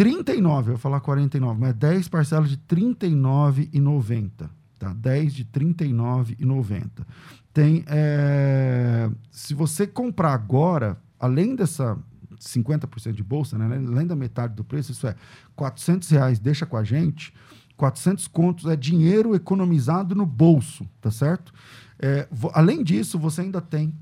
[0.00, 4.94] 39, eu vou falar 49, mas 10 parcelas de 39,90, tá?
[4.94, 7.06] 10 de 39,90.
[7.52, 11.98] Tem, é, se você comprar agora, além dessa
[12.40, 15.14] 50% de bolsa, né, além da metade do preço, isso é
[15.54, 17.30] 400 reais, deixa com a gente,
[17.76, 21.52] 400 contos é dinheiro economizado no bolso, tá certo?
[21.98, 23.92] É, além disso, você ainda tem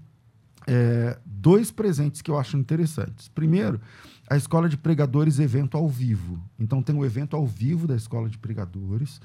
[0.65, 3.27] é, dois presentes que eu acho interessantes.
[3.27, 3.81] Primeiro,
[4.29, 6.39] a Escola de Pregadores evento ao vivo.
[6.59, 9.21] Então, tem o evento ao vivo da Escola de Pregadores.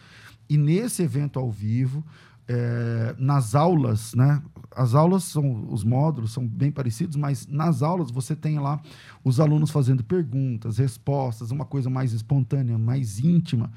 [0.50, 2.04] E nesse evento ao vivo,
[2.48, 4.42] é, nas aulas, né?
[4.76, 8.82] As aulas são, os módulos são bem parecidos, mas nas aulas você tem lá
[9.24, 13.72] os alunos fazendo perguntas, respostas, uma coisa mais espontânea, mais íntima.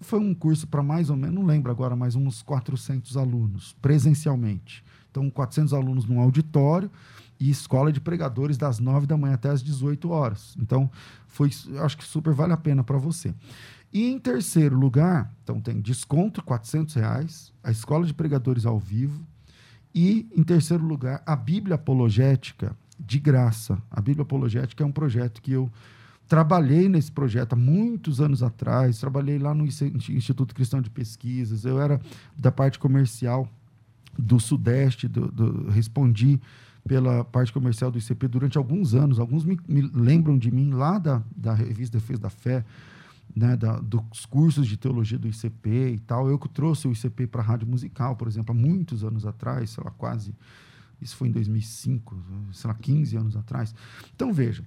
[0.00, 4.84] Foi um curso para mais ou menos, não lembro agora, mais uns 400 alunos, presencialmente.
[5.10, 6.90] Então, 400 alunos num auditório
[7.40, 10.56] e escola de pregadores das 9 da manhã até as 18 horas.
[10.60, 10.90] Então,
[11.26, 13.34] foi, acho que super vale a pena para você.
[13.92, 19.24] E em terceiro lugar, então tem desconto, 400 reais, a escola de pregadores ao vivo.
[19.94, 23.80] E em terceiro lugar, a Bíblia Apologética de graça.
[23.90, 25.70] A Bíblia Apologética é um projeto que eu
[26.26, 31.80] trabalhei nesse projeto há muitos anos atrás, trabalhei lá no Instituto Cristão de Pesquisas, eu
[31.80, 31.98] era
[32.36, 33.48] da parte comercial
[34.18, 36.38] do Sudeste, do, do, respondi
[36.88, 39.20] pela parte comercial do ICP durante alguns anos.
[39.20, 42.64] Alguns me, me lembram de mim lá da, da revista Defesa da Fé,
[43.36, 46.30] né, da, dos cursos de teologia do ICP e tal.
[46.30, 49.68] Eu que trouxe o ICP para a rádio musical, por exemplo, há muitos anos atrás,
[49.70, 50.34] sei lá, quase.
[51.00, 52.16] Isso foi em 2005,
[52.52, 53.74] sei lá, 15 anos atrás.
[54.16, 54.64] Então, veja,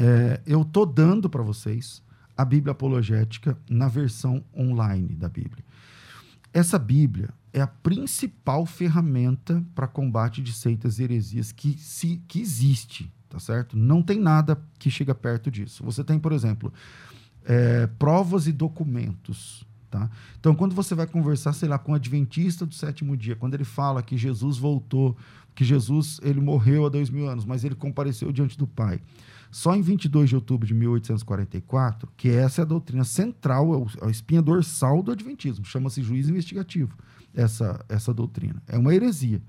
[0.00, 2.02] é, eu estou dando para vocês
[2.36, 5.64] a Bíblia Apologética na versão online da Bíblia.
[6.56, 12.40] Essa Bíblia é a principal ferramenta para combate de seitas e heresias que, se, que
[12.40, 13.76] existe, tá certo?
[13.76, 15.84] Não tem nada que chega perto disso.
[15.84, 16.72] Você tem, por exemplo,
[17.44, 19.66] é, provas e documentos.
[19.90, 20.08] Tá?
[20.40, 23.64] Então, quando você vai conversar, sei lá, com o adventista do sétimo dia, quando ele
[23.64, 25.14] fala que Jesus voltou,
[25.54, 28.98] que Jesus ele morreu há dois mil anos, mas ele compareceu diante do Pai.
[29.56, 34.08] Só em 22 de outubro de 1844, que essa é a doutrina central, é, é
[34.08, 36.94] a espinha dorsal do adventismo, chama-se juízo investigativo,
[37.34, 38.62] essa, essa doutrina.
[38.68, 39.40] É uma heresia.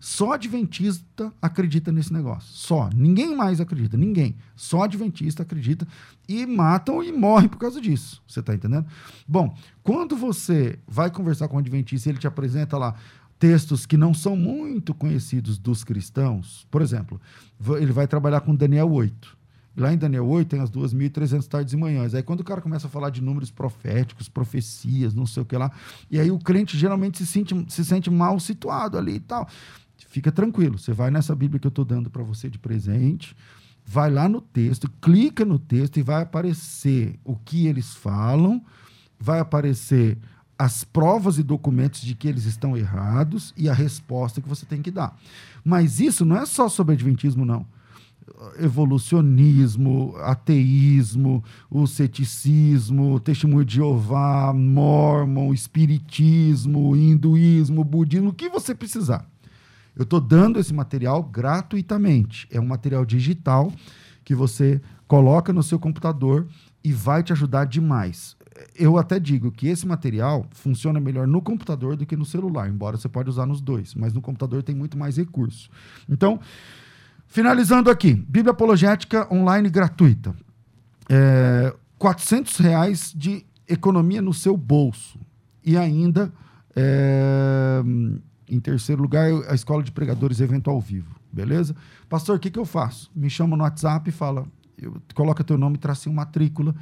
[0.00, 2.52] Só adventista acredita nesse negócio.
[2.52, 2.90] Só.
[2.92, 3.96] Ninguém mais acredita.
[3.96, 4.34] Ninguém.
[4.56, 5.86] Só adventista acredita
[6.28, 8.20] e matam e morrem por causa disso.
[8.26, 8.86] Você está entendendo?
[9.28, 12.96] Bom, quando você vai conversar com um adventista e ele te apresenta lá
[13.38, 17.20] textos que não são muito conhecidos dos cristãos, por exemplo,
[17.78, 19.35] ele vai trabalhar com Daniel 8.
[19.76, 22.14] Lá em Daniel 8 tem as 2.300 tardes e manhãs.
[22.14, 25.56] Aí quando o cara começa a falar de números proféticos, profecias, não sei o que
[25.56, 25.70] lá,
[26.10, 29.46] e aí o crente geralmente se sente, se sente mal situado ali e tal.
[30.08, 33.36] Fica tranquilo, você vai nessa Bíblia que eu estou dando para você de presente,
[33.84, 38.64] vai lá no texto, clica no texto e vai aparecer o que eles falam,
[39.20, 40.16] vai aparecer
[40.58, 44.80] as provas e documentos de que eles estão errados e a resposta que você tem
[44.80, 45.14] que dar.
[45.62, 47.66] Mas isso não é só sobre adventismo, não.
[48.58, 59.28] Evolucionismo, ateísmo, o ceticismo, testemunho de Jeová, mormon, espiritismo, hinduísmo, budismo, o que você precisar.
[59.94, 62.46] Eu estou dando esse material gratuitamente.
[62.50, 63.72] É um material digital
[64.24, 66.46] que você coloca no seu computador
[66.84, 68.36] e vai te ajudar demais.
[68.74, 72.96] Eu até digo que esse material funciona melhor no computador do que no celular, embora
[72.96, 75.70] você pode usar nos dois, mas no computador tem muito mais recurso.
[76.08, 76.40] Então,
[77.26, 80.34] finalizando aqui, Bíblia Apologética online gratuita.
[81.08, 85.18] É, 400 reais de economia no seu bolso.
[85.64, 86.32] E ainda
[86.74, 87.82] é,
[88.48, 91.74] em terceiro lugar, a Escola de Pregadores Evento ao Vivo, beleza?
[92.08, 93.10] Pastor, o que, que eu faço?
[93.14, 94.46] Me chama no WhatsApp e fala,
[95.14, 96.74] coloca teu nome tracinho matrícula,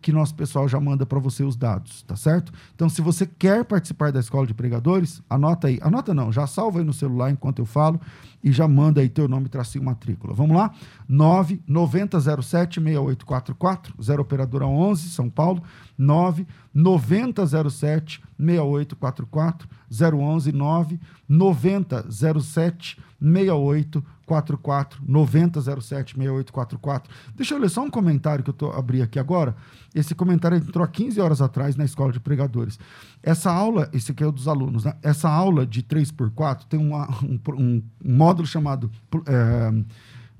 [0.00, 2.52] que nosso pessoal já manda para você os dados, tá certo?
[2.74, 5.78] Então, se você quer participar da Escola de Pregadores, anota aí.
[5.82, 8.00] Anota não, já salva aí no celular enquanto eu falo
[8.42, 10.34] e já manda aí teu nome tracinho matrícula.
[10.34, 10.72] Vamos lá?
[11.08, 15.62] 99007 6844, 0 operadora 11, São Paulo,
[15.96, 27.12] 99007 6844 011 9 9007 6844 9007 6844.
[27.34, 29.56] Deixa eu ler só um comentário que eu tô abri aqui agora.
[29.94, 32.78] Esse comentário entrou há 15 horas atrás na escola de pregadores.
[33.22, 34.94] Essa aula, esse aqui é o dos alunos, né?
[35.02, 38.90] Essa aula de 3x4 tem uma, um, um, módulo chamado.
[39.26, 39.72] É,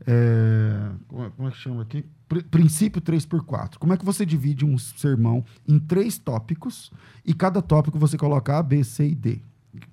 [0.07, 2.05] é, como é que chama aqui?
[2.51, 3.79] princípio 3x4.
[3.79, 6.93] Como é que você divide um sermão em três tópicos
[7.25, 9.41] e cada tópico você coloca A, B, C e D,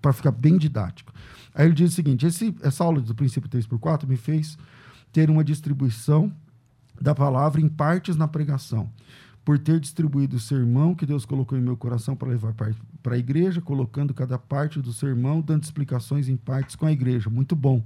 [0.02, 1.14] para ficar bem didático.
[1.54, 4.58] Aí ele diz o seguinte: esse, essa aula do princípio 3x4 me fez
[5.12, 6.32] ter uma distribuição
[7.00, 8.92] da palavra em partes na pregação.
[9.44, 13.18] Por ter distribuído o sermão que Deus colocou em meu coração para levar para a
[13.18, 17.30] igreja, colocando cada parte do sermão, dando explicações em partes com a igreja.
[17.30, 17.84] Muito bom.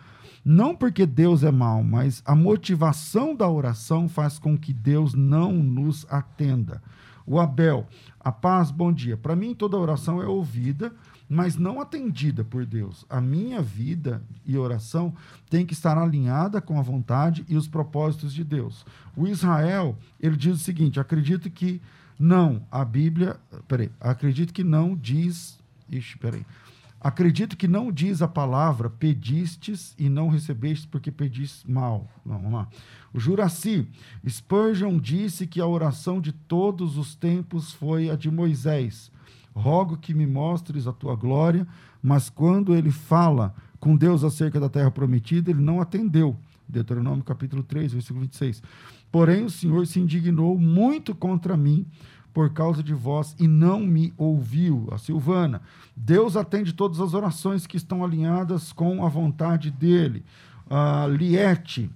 [0.44, 5.52] Não porque Deus é mal, mas a motivação da oração faz com que Deus não
[5.52, 6.82] nos atenda.
[7.26, 7.86] O Abel,
[8.18, 9.16] a paz, bom dia.
[9.16, 10.92] Para mim, toda oração é ouvida,
[11.28, 13.04] mas não atendida por Deus.
[13.08, 15.14] A minha vida e oração
[15.50, 18.86] tem que estar alinhada com a vontade e os propósitos de Deus.
[19.16, 21.80] O Israel, ele diz o seguinte: acredito que
[22.18, 23.36] não, a Bíblia.
[23.66, 25.58] Peraí, acredito que não diz.
[25.90, 26.44] Ixi, peraí.
[27.00, 32.08] Acredito que não diz a palavra pedistes e não recebestes porque pedistes mal.
[32.26, 32.68] Não, vamos lá.
[33.14, 33.86] O Juraci,
[34.28, 39.12] Spurgeon disse que a oração de todos os tempos foi a de Moisés.
[39.58, 41.66] Rogo que me mostres a tua glória,
[42.02, 46.36] mas quando ele fala com Deus acerca da terra prometida, ele não atendeu.
[46.68, 48.62] Deuteronômio capítulo 3, versículo 26.
[49.10, 51.86] Porém, o Senhor se indignou muito contra mim
[52.32, 54.86] por causa de vós e não me ouviu.
[54.92, 55.60] A Silvana,
[55.96, 60.24] Deus atende todas as orações que estão alinhadas com a vontade dele.
[60.70, 61.90] A Liette,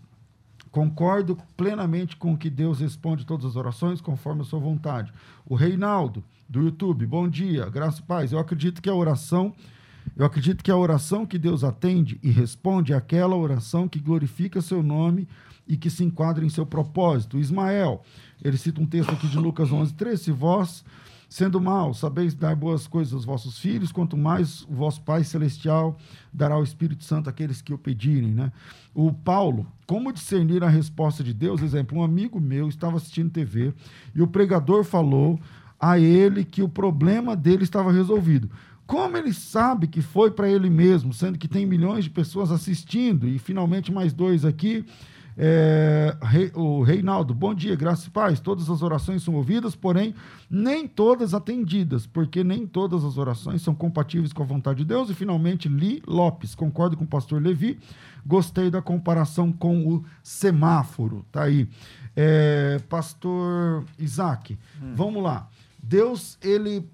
[0.70, 5.12] concordo plenamente com que Deus responde todas as orações conforme a sua vontade.
[5.46, 8.30] O Reinaldo, do YouTube, bom dia, graça e paz.
[8.30, 9.54] Eu acredito que a oração
[10.14, 14.60] eu acredito que a oração que Deus atende e responde é aquela oração que glorifica
[14.60, 15.26] seu nome
[15.66, 17.38] e que se enquadra em seu propósito.
[17.38, 18.02] Ismael,
[18.44, 20.24] ele cita um texto aqui de Lucas 11, 13.
[20.24, 20.84] Se vós,
[21.26, 25.96] sendo mal, sabeis dar boas coisas aos vossos filhos, quanto mais o vosso Pai Celestial
[26.30, 28.32] dará o Espírito Santo àqueles que o pedirem.
[28.32, 28.52] Né?
[28.92, 31.62] O Paulo, como discernir a resposta de Deus?
[31.62, 33.72] Exemplo, um amigo meu estava assistindo TV
[34.14, 35.40] e o pregador falou
[35.82, 38.48] a ele que o problema dele estava resolvido.
[38.86, 43.26] Como ele sabe que foi para ele mesmo, sendo que tem milhões de pessoas assistindo
[43.26, 44.84] e finalmente mais dois aqui?
[45.36, 46.14] É,
[46.54, 48.38] o Reinaldo, bom dia, graças e paz.
[48.38, 50.14] Todas as orações são ouvidas, porém,
[50.48, 55.10] nem todas atendidas, porque nem todas as orações são compatíveis com a vontade de Deus.
[55.10, 57.78] E, finalmente, Li Lopes, concordo com o pastor Levi,
[58.24, 61.24] gostei da comparação com o semáforo.
[61.32, 61.66] Tá aí.
[62.14, 64.92] É, pastor Isaac, hum.
[64.94, 65.48] vamos lá.
[65.82, 66.88] Deus, ele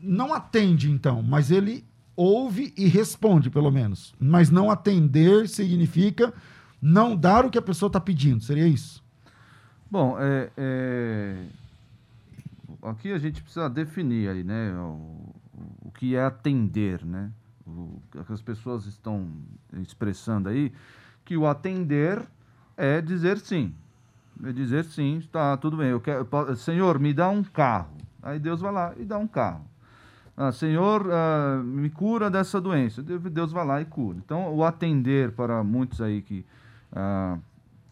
[0.00, 1.84] não atende, então, mas ele
[2.16, 4.14] ouve e responde, pelo menos.
[4.18, 6.32] Mas não atender significa
[6.80, 8.42] não dar o que a pessoa está pedindo.
[8.42, 9.02] Seria isso?
[9.90, 11.44] Bom, é, é,
[12.82, 15.34] aqui a gente precisa definir aí, né, o,
[15.82, 17.30] o que é atender, né?
[17.66, 19.28] O que as pessoas estão
[19.80, 20.72] expressando aí,
[21.24, 22.22] que o atender
[22.76, 23.74] é dizer sim.
[24.44, 25.88] É dizer sim, está tudo bem.
[25.88, 26.26] Eu quero,
[26.56, 27.96] Senhor, me dá um carro.
[28.22, 29.64] Aí Deus vai lá e dá um carro.
[30.36, 33.02] Ah, Senhor, ah, me cura dessa doença.
[33.02, 34.18] Deus vai lá e cura.
[34.24, 36.46] Então, o atender para muitos aí que
[36.92, 37.38] ah,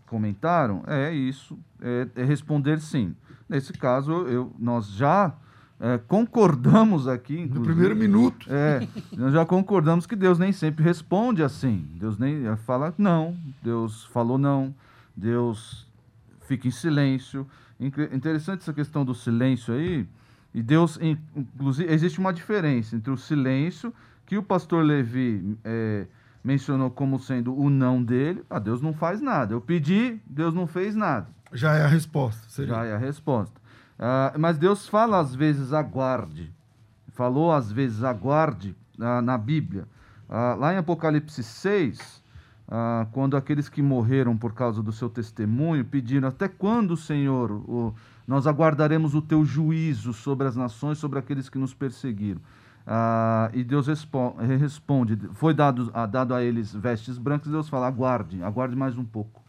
[0.07, 3.15] comentaram é isso, é, é, responder sim.
[3.49, 5.35] Nesse caso, eu, nós já
[5.81, 7.47] é, concordamos aqui.
[7.47, 8.47] No primeiro minuto.
[8.51, 8.87] É,
[9.17, 11.87] nós já concordamos que Deus nem sempre responde assim.
[11.95, 14.75] Deus nem fala não, Deus falou não,
[15.17, 15.88] Deus
[16.49, 17.47] fica em silêncio.
[17.79, 20.09] Interessante essa questão do silêncio aí.
[20.53, 23.95] E Deus, inclusive, existe uma diferença entre o silêncio,
[24.27, 26.07] que o pastor Levi é,
[26.43, 28.43] mencionou como sendo o não dele.
[28.49, 29.53] Ah, Deus não faz nada.
[29.53, 31.29] Eu pedi, Deus não fez nada.
[31.53, 32.49] Já é a resposta.
[32.49, 32.75] Seria.
[32.75, 33.61] Já é a resposta.
[33.99, 36.53] Ah, mas Deus fala às vezes aguarde.
[37.13, 39.87] Falou às vezes aguarde ah, na Bíblia.
[40.29, 42.23] Ah, lá em Apocalipse 6,
[42.71, 47.95] ah, quando aqueles que morreram por causa do seu testemunho pediram: Até quando, Senhor, o,
[48.27, 52.41] nós aguardaremos o teu juízo sobre as nações, sobre aqueles que nos perseguiram?
[52.87, 58.77] Ah, e Deus responde: Foi dado, dado a eles vestes brancas, Deus fala: Aguarde, aguarde
[58.77, 59.43] mais um pouco.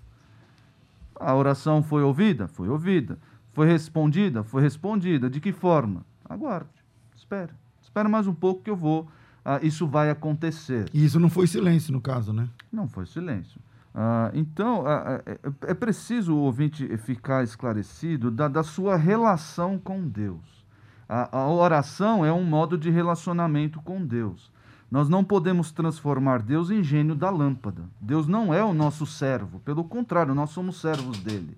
[1.20, 2.48] A oração foi ouvida?
[2.48, 3.20] Foi ouvida.
[3.52, 4.42] Foi respondida?
[4.42, 5.30] Foi respondida.
[5.30, 6.06] De que forma?
[6.24, 6.70] Aguarde,
[7.14, 7.52] espere.
[7.82, 9.10] Espere mais um pouco que eu vou
[9.56, 10.90] ah, isso vai acontecer.
[10.94, 12.48] E isso não foi silêncio, no caso, né?
[12.72, 13.60] Não foi silêncio.
[13.96, 15.40] Ah, então, ah, é,
[15.72, 20.64] é, preciso o ouvinte ficar esclarecido da, da sua relação com Deus.
[21.08, 24.52] A, a oração é um modo de relacionamento com Deus.
[24.92, 27.84] Nós não podemos transformar Deus em gênio da lâmpada.
[28.00, 31.58] Deus não é o nosso servo, pelo contrário, nós somos servos dele.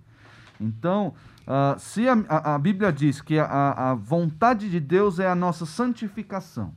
[0.59, 1.13] Então,
[1.45, 3.45] ah, se a, a- a Bíblia diz que a,
[3.91, 6.73] a vontade de Deus é a nossa santificação,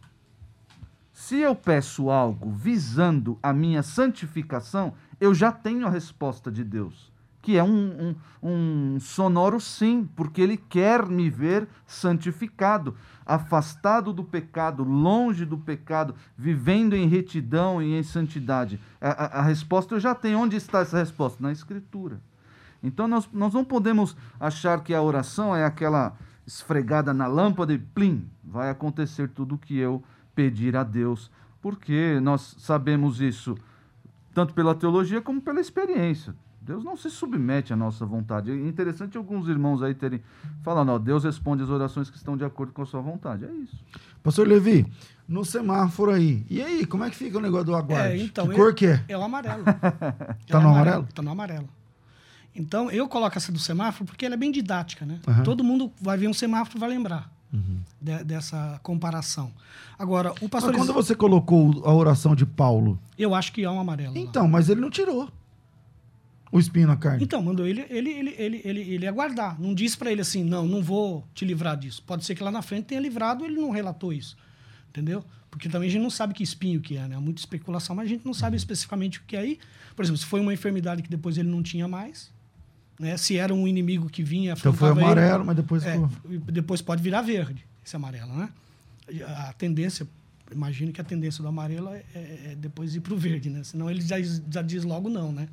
[1.15, 7.13] se eu peço algo visando a minha santificação, eu já tenho a resposta de Deus,
[7.41, 14.25] que é um, um, um sonoro sim, porque Ele quer me ver santificado, afastado do
[14.25, 18.81] pecado, longe do pecado, vivendo em retidão e em santidade.
[19.01, 20.41] A, a- a resposta eu já tenho.
[20.41, 21.41] Onde está essa resposta?
[21.41, 22.21] Na Escritura.
[22.83, 27.79] Então nós, nós não podemos achar que a oração é aquela esfregada na lâmpada e
[27.79, 30.03] plim, vai acontecer tudo o que eu
[30.35, 31.31] pedir a Deus,
[31.61, 33.57] porque nós sabemos isso
[34.33, 36.35] tanto pela teologia como pela experiência.
[36.61, 38.51] Deus não se submete à nossa vontade.
[38.51, 40.23] É interessante alguns irmãos aí terem
[40.63, 43.45] falando, ó, Deus responde as orações que estão de acordo com a sua vontade.
[43.45, 43.77] É isso.
[44.23, 44.87] Pastor Levi,
[45.29, 46.45] no semáforo aí.
[46.49, 48.15] E aí, como é que fica o negócio do aguarde?
[48.15, 49.05] É, então, que eu- cor que é?
[49.09, 49.63] É o amarelo.
[50.49, 51.09] Tá no amarelo?
[51.15, 51.69] Tá no amarelo.
[52.57, 55.21] Então, eu coloco essa do semáforo porque ela é bem didática, né?
[55.27, 55.43] Uhum.
[55.43, 57.31] Todo mundo vai ver um semáforo e vai lembrar
[58.01, 59.53] de- dessa comparação.
[59.99, 60.75] Agora, o Mas pastor...
[60.75, 64.15] quando você colocou a oração de Paulo, Eu acho que é um amarelo.
[64.15, 64.21] lá.
[64.21, 65.31] então, mas ele não tirou
[66.51, 67.23] o espinho na carne.
[67.25, 69.61] Então, mandou ele, ele, ele, ele, ele, ele aguardar.
[69.61, 72.03] Não disse para ele assim, não, não vou te livrar disso.
[72.07, 74.37] Pode ser que lá na frente tenha livrado, ele não relatou isso.
[74.91, 75.25] Entendeu?
[75.51, 77.17] Porque também a gente não sabe que espinho que é, né?
[77.17, 79.59] Há muita especulação, mas a gente não sabe especificamente o que é aí.
[79.95, 82.31] Por exemplo, se foi uma enfermidade que depois ele não tinha mais,
[82.99, 83.17] né?
[83.17, 86.01] Se era um inimigo que vinha, então foi afrontava ele, amarelo, mas depois é,
[86.51, 88.49] depois pode virar verde, esse amarelo, né?
[89.49, 90.07] A tendência,
[90.51, 93.63] imagino que a tendência do amarelo é, é- é depois ir para o verde, né?
[93.65, 94.17] Senão ele já,
[94.51, 95.49] já diz logo não, né?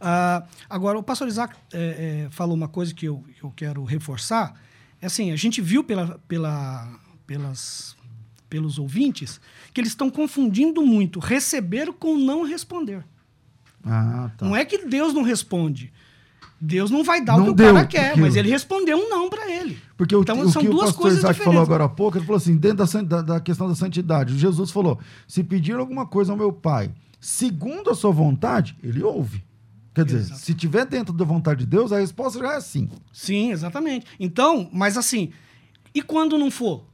[0.00, 4.54] Ah, agora, o pastor Isaac é, é, falou uma coisa que eu, eu quero reforçar.
[5.00, 6.92] É assim, a gente viu pela, pela,
[7.26, 7.96] pelas,
[8.50, 9.40] pelos ouvintes
[9.72, 13.04] que eles estão confundindo muito receber com não responder.
[13.84, 14.44] Ah, tá.
[14.44, 15.92] Não é que Deus não responde.
[16.60, 18.26] Deus não vai dar Não o que o deu cara quer, aquilo.
[18.26, 19.78] mas ele respondeu um não para ele.
[19.96, 22.18] Porque o, Então, o são que o duas pastor coisas Isaac falou agora há pouco,
[22.18, 26.06] ele falou assim, dentro da, da, da questão da santidade, Jesus falou, se pedir alguma
[26.06, 26.90] coisa ao meu pai,
[27.20, 29.44] segundo a sua vontade, ele ouve.
[29.94, 30.40] Quer dizer, Exato.
[30.40, 32.88] se tiver dentro da vontade de Deus, a resposta já é sim.
[33.12, 34.06] Sim, exatamente.
[34.18, 35.32] Então, mas assim,
[35.94, 36.84] e quando não for?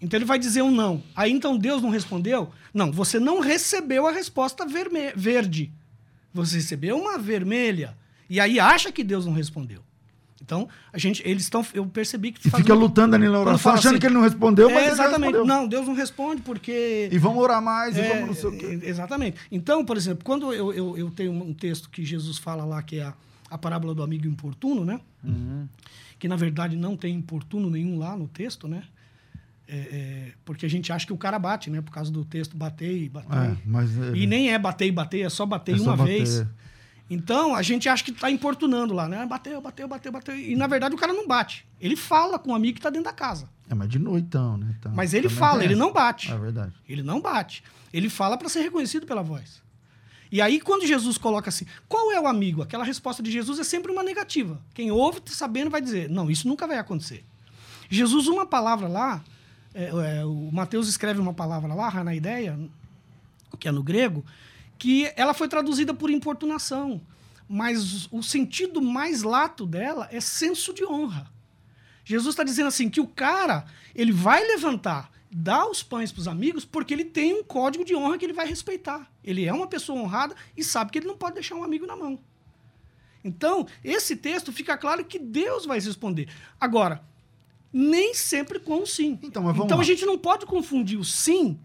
[0.00, 1.02] Então ele vai dizer um não.
[1.16, 2.50] Aí então Deus não respondeu?
[2.72, 5.72] Não, você não recebeu a resposta verme- verde.
[6.32, 7.96] Você recebeu uma vermelha.
[8.28, 9.82] E aí acha que Deus não respondeu.
[10.40, 11.64] Então, a gente, eles estão.
[11.74, 14.22] Eu percebi que E fica muito- lutando ali na oração, achando assim, que ele não
[14.22, 15.32] respondeu, mas É, exatamente.
[15.32, 15.44] respondeu.
[15.44, 17.08] Não, Deus não responde porque.
[17.12, 18.78] E vamos orar mais, e É, vamos não sei o quê.
[18.86, 19.36] Exatamente.
[19.50, 22.96] Então, por exemplo, quando eu, eu, eu tenho um texto que Jesus fala lá, que
[22.98, 23.14] é a,
[23.50, 25.00] a parábola do amigo importuno, né?
[26.18, 28.84] Que na verdade não tem importuno nenhum lá no texto, né?
[29.70, 31.82] É, é, porque a gente acha que o cara bate, né?
[31.82, 33.50] Por causa do texto bater e bater.
[33.52, 36.16] É, mas E nem é bater e bater, é só bater É uma bater.
[36.24, 36.44] vez.
[37.10, 39.24] Então, a gente acha que está importunando lá, né?
[39.24, 40.36] Bateu, bateu, bateu, bateu.
[40.38, 41.66] E na verdade o cara não bate.
[41.80, 43.48] Ele fala com o amigo que está dentro da casa.
[43.68, 44.74] É, mas de noitão, né?
[44.78, 46.30] Então, Mas ele fala, ele não bate.
[46.30, 46.74] É verdade.
[46.88, 47.62] Ele não bate.
[47.92, 49.62] Ele fala para ser reconhecido pela voz.
[50.30, 52.62] E aí, quando Jesus coloca assim, qual é o amigo?
[52.62, 54.60] Aquela resposta de Jesus é sempre uma negativa.
[54.74, 57.24] Quem ouve, tá sabendo, vai dizer, não, isso nunca vai acontecer.
[57.88, 59.24] Jesus, uma palavra lá,
[59.74, 62.58] é, é, o Mateus escreve uma palavra lá, na ideia,
[63.58, 64.24] que é no grego,
[64.78, 67.00] que ela foi traduzida por importunação.
[67.48, 71.30] Mas o sentido mais lato dela é senso de honra.
[72.04, 76.28] Jesus está dizendo assim que o cara ele vai levantar, dar os pães para os
[76.28, 79.10] amigos, porque ele tem um código de honra que ele vai respeitar.
[79.24, 81.96] Ele é uma pessoa honrada e sabe que ele não pode deixar um amigo na
[81.96, 82.18] mão.
[83.24, 86.28] Então, esse texto fica claro que Deus vai responder.
[86.60, 87.02] Agora,
[87.72, 89.18] nem sempre com o sim.
[89.22, 91.58] Então, então a gente não pode confundir o sim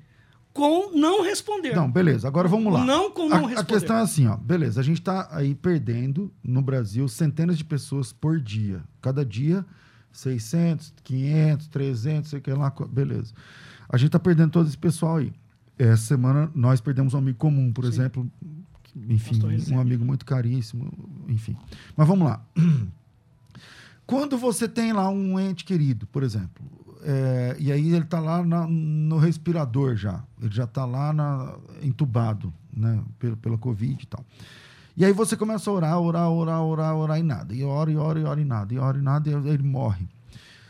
[0.54, 1.76] com não responder.
[1.76, 2.86] Não, beleza, agora vamos lá.
[2.86, 3.74] Não com não a, a responder.
[3.74, 4.38] questão é assim, ó.
[4.38, 8.84] Beleza, a gente tá aí perdendo no Brasil centenas de pessoas por dia.
[9.02, 9.66] Cada dia,
[10.12, 13.34] 600, 500, 300, sei que lá, beleza.
[13.90, 15.34] A gente tá perdendo todo esse pessoal aí.
[15.78, 17.90] Essa semana nós perdemos um amigo comum, por Sim.
[17.90, 18.32] exemplo.
[19.10, 19.40] Enfim,
[19.72, 20.92] um amigo muito caríssimo,
[21.28, 21.58] enfim.
[21.98, 22.46] Mas vamos lá.
[24.06, 26.64] Quando você tem lá um ente querido, por exemplo,
[27.04, 31.58] é, e aí ele está lá na- no respirador já, ele já está lá na-
[31.82, 34.26] entubado, né, pela, pela Covid e tal.
[34.96, 37.54] E aí você começa a orar, orar, orar, orar, orar e nada.
[37.56, 38.74] E ora, e ora, e ora e nada.
[38.74, 40.08] E ora e nada, e ele morre.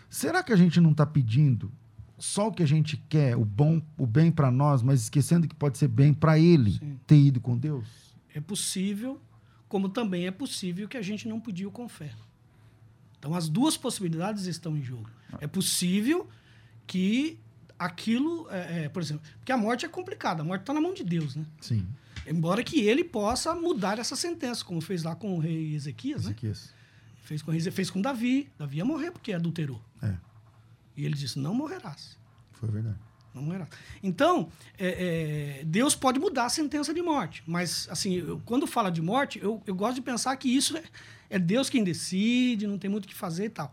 [0.09, 1.71] Será que a gente não está pedindo
[2.17, 5.55] só o que a gente quer, o bom, o bem para nós, mas esquecendo que
[5.55, 6.97] pode ser bem para ele Sim.
[7.05, 7.85] ter ido com Deus?
[8.33, 9.19] É possível,
[9.67, 12.11] como também é possível que a gente não pediu com fé.
[13.23, 15.09] Então, as duas possibilidades estão em jogo.
[15.39, 16.27] É possível
[16.85, 17.39] que
[17.79, 20.93] aquilo, é, é, por exemplo, porque a morte é complicada, a morte está na mão
[20.93, 21.45] de Deus, né?
[21.61, 21.87] Sim,
[22.27, 26.31] Embora que ele possa mudar essa sentença, como fez lá com o rei Ezequias, né?
[26.31, 26.73] Ezequias.
[27.21, 28.51] Fez com, fez com Davi.
[28.59, 29.81] Davi ia morrer porque adulterou.
[30.01, 30.13] É,
[30.97, 32.17] E ele disse: Não morrerás.
[32.51, 32.99] foi verdade.
[33.33, 33.69] Não morrerás.
[34.01, 37.43] Então, é, é, Deus pode mudar a sentença de morte.
[37.47, 40.83] Mas, assim, eu- quando fala de morte, eu, eu gosto de pensar que isso é,
[41.31, 43.71] é Deus quem decide, não tem muito o que fazer e tal.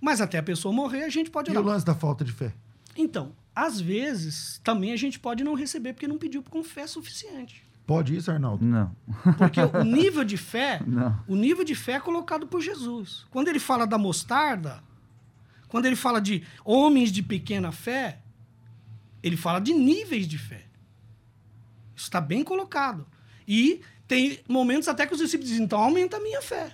[0.00, 1.72] Mas até a pessoa morrer, a gente pode E o orar.
[1.72, 2.52] lance da falta de fé?
[2.96, 7.62] Então, às vezes, também a gente pode não receber porque não pediu com fé suficiente.
[7.86, 8.64] Pode isso, Arnaldo?
[8.64, 8.94] Não.
[9.36, 11.18] Porque o nível de fé, Não.
[11.26, 13.24] o nível de fé é colocado por Jesus.
[13.30, 14.82] Quando ele fala da mostarda,
[15.68, 18.18] quando ele fala de homens de pequena fé,
[19.22, 20.66] ele fala de níveis de fé.
[21.94, 23.06] Isso está bem colocado.
[23.46, 26.72] E tem momentos até que os discípulos dizem, então aumenta a minha fé.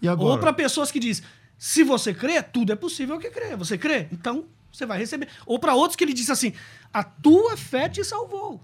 [0.00, 0.32] E agora?
[0.32, 1.24] Ou para pessoas que dizem,
[1.58, 3.56] se você crê, tudo é possível que crê.
[3.56, 4.08] Você crê?
[4.12, 5.28] Então você vai receber.
[5.46, 6.52] Ou para outros que ele diz assim,
[6.92, 8.62] a tua fé te salvou.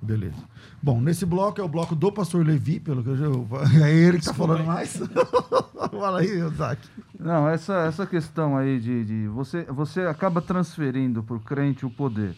[0.00, 0.36] Beleza.
[0.80, 3.26] Bom, nesse bloco é o bloco do pastor Levi, pelo que eu já...
[3.84, 4.66] É ele que tá Desculpa falando aí.
[4.66, 4.96] mais.
[5.90, 6.88] Fala aí, Isaac.
[7.18, 11.90] Não, essa, essa questão aí de, de você, você acaba transferindo para o crente o
[11.90, 12.36] poder.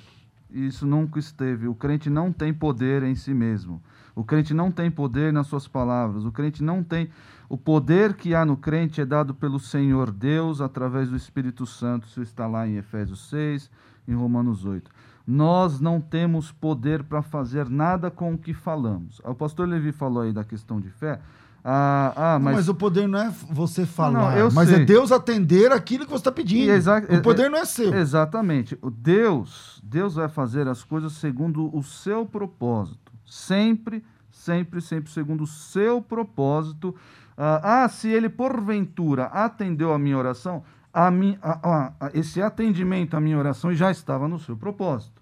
[0.51, 1.69] Isso nunca esteve.
[1.69, 3.81] O crente não tem poder em si mesmo.
[4.17, 6.25] O crente não tem poder nas suas palavras.
[6.25, 7.11] O crente não tem.
[7.49, 12.09] O poder que há no crente é dado pelo Senhor Deus através do Espírito Santo.
[12.09, 13.71] Isso está lá em Efésios 6,
[14.09, 14.91] em Romanos 8.
[15.31, 19.21] Nós não temos poder para fazer nada com o que falamos.
[19.25, 21.21] O pastor Levi falou aí da questão de fé.
[21.63, 22.57] Ah, ah, Mas...
[22.57, 24.85] mas o poder não é você falar, Não, mas é sei.
[24.87, 26.71] Deus atender aquilo que você está pedindo.
[26.73, 27.95] Exa- o poder não é seu.
[27.95, 28.77] Exatamente.
[28.83, 33.13] O Deus, Deus vai fazer as coisas segundo o seu propósito.
[33.25, 34.03] Sempre,
[34.33, 36.93] sempre, sempre segundo o seu propósito.
[37.37, 40.65] Ah, ah, se ele porventura atendeu a minha oração,
[41.13, 45.20] mi, a- esse atendimento à minha oração já estava no seu propósito.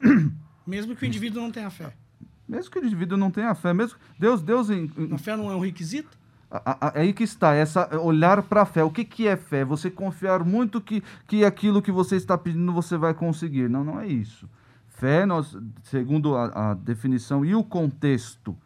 [0.66, 1.92] Mesmo que o indivíduo não tenha fé.
[2.48, 5.50] Mesmo que o indivíduo não tenha fé, mesmo Deus, Deus em- em- A fé não
[5.50, 6.18] é um requisito?
[6.94, 8.82] É aí que está, essa olhar para a fé.
[8.82, 9.64] O que, que é fé?
[9.64, 13.68] Você confiar muito que, que aquilo que você está pedindo você vai conseguir.
[13.70, 14.48] Não, não é isso.
[14.88, 18.56] Fé, nós, segundo a, a definição e o contexto,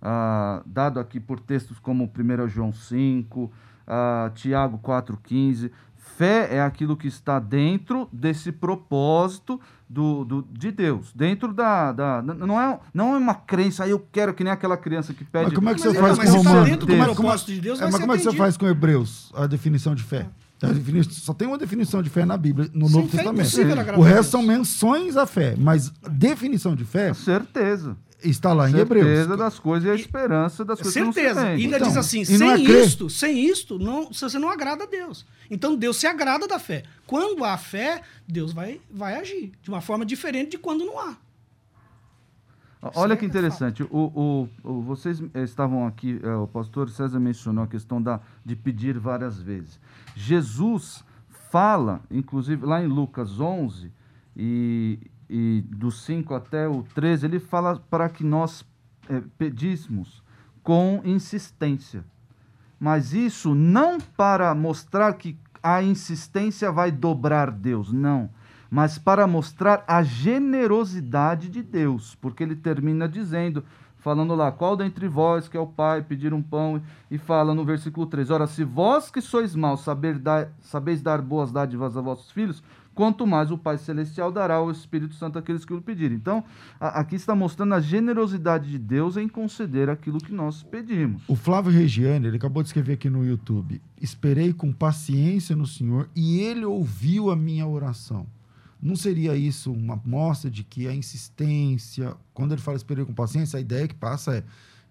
[0.00, 3.52] ah, dado aqui por textos como 1 João 5,
[3.86, 9.60] ah, Tiago 4,15, fé é aquilo que está dentro desse propósito
[9.94, 11.12] do, do- de Deus.
[11.14, 11.92] Dentro da.
[11.92, 15.24] da não, é, não é uma crença, "Ah, eu quero que nem aquela criança que
[15.24, 15.46] pede.
[15.46, 16.66] Mas como é que Mas, você é, faz mas com se tá Romano?
[16.66, 18.42] dentro do Como é- é- propósito de Deus, É, mas como é que você atendido.
[18.42, 20.26] faz com Hebreus a definição de fé?
[21.10, 23.80] Só tem uma definição de fé na Bíblia, no Sem Novo é Testamento.
[23.80, 27.96] agradar O resto são menções à fé, mas definição de fé Certeza.
[28.30, 29.38] Está lá em certeza Hebreus.
[29.38, 31.40] das coisas e a esperança das coisas que Certeza.
[31.44, 32.84] não se E ainda Então, diz assim, é sem crer.
[32.84, 35.24] isto, sem isto, não, você não agrada a Deus.
[35.50, 36.82] Então Deus se agrada da fé.
[37.06, 41.16] Quando há fé, Deus vai, vai agir de uma forma diferente de quando não há.
[42.94, 43.82] Olha que é interessante.
[43.84, 48.20] O, o- o- vocês eh, estavam aqui, eh, o pastor César mencionou a questão da,
[48.44, 49.80] de pedir várias vezes.
[50.14, 51.02] Jesus
[51.50, 53.90] fala, inclusive lá em Lucas 11,
[54.36, 54.98] e,
[55.28, 58.64] e do 5 até o 13, ele fala para que nós
[59.08, 60.22] eh, pedíssemos
[60.62, 62.04] com insistência.
[62.78, 68.28] Mas isso não para mostrar que a insistência vai dobrar Deus, não.
[68.70, 72.14] Mas para mostrar a generosidade de Deus.
[72.16, 73.64] Porque ele termina dizendo,
[73.96, 76.82] falando lá, qual dentre vós que é o pai pedir um pão?
[77.10, 81.22] E fala no versículo 3, ora, se vós que sois maus saber dar, sabeis dar
[81.22, 82.62] boas dádivas a vossos filhos,
[82.94, 86.16] quanto mais o Pai Celestial dará ao Espírito Santo àqueles que o pedirem.
[86.16, 86.44] Então,
[86.80, 91.22] a- aqui está mostrando a generosidade de Deus em conceder aquilo que nós pedimos.
[91.28, 96.08] O Flávio Regiane, ele acabou de escrever aqui no YouTube: Esperei com paciência no Senhor
[96.14, 98.26] e ele ouviu a minha oração.
[98.80, 103.56] Não seria isso uma mostra de que a insistência, quando ele fala esperei com paciência,
[103.58, 104.44] a ideia que passa é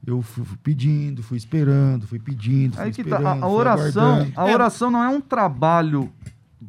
[0.05, 3.57] eu fui, pedindo, fui esperando, fui pedindo, fui Aí que tá, esperando, a, a fui
[3.57, 6.11] oração, a oração não é um trabalho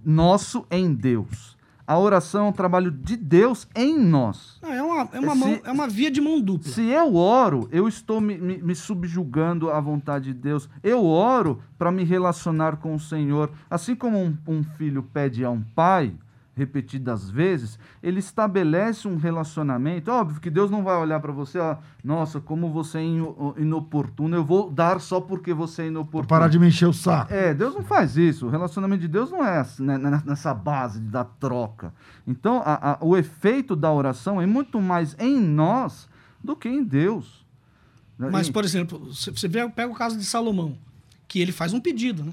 [0.05, 1.55] nosso em Deus.
[1.87, 4.59] A oração é um trabalho de Deus em nós.
[4.63, 6.73] Não, é, uma, é, uma Se- mão, é uma via de mão dupla.
[6.73, 10.67] Se eu oro, eu estou me, me- me subjugando à vontade de Deus.
[10.83, 13.51] Eu oro para me relacionar com o Senhor.
[13.69, 16.15] Assim como um, um filho pede a um pai,
[16.57, 20.11] repetidas vezes, ele estabelece um relacionamento.
[20.11, 24.37] Óbvio que Deus não vai olhar para você, ó, nossa, como você é ino- inoportuno,
[24.37, 26.29] eu vou dar só porque você é Pra inoportuno.
[26.29, 27.33] parar de me encher o saco.
[27.33, 28.47] É, Deus não faz isso.
[28.47, 31.93] O relacionamento de Deus não é assim, né, né, nessa base da troca.
[32.27, 36.09] Então, a- a- o efeito da oração é muito mais em nós
[36.43, 37.45] do que em Deus.
[38.17, 40.79] Mas, E- por exemplo, você pega o caso de Salomão,
[41.27, 42.33] que ele faz um pedido, né?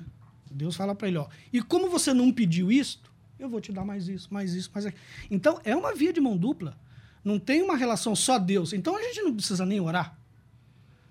[0.54, 3.11] Deus fala para ele, ó, e como você não pediu isto,
[3.44, 5.04] eu vou te dar mais isso, mais isso, mais aquilo.
[5.30, 6.78] Então, é uma via de mão dupla.
[7.24, 8.74] Não tem uma relação só Deus.
[8.74, 10.18] Então, a gente não precisa nem orar.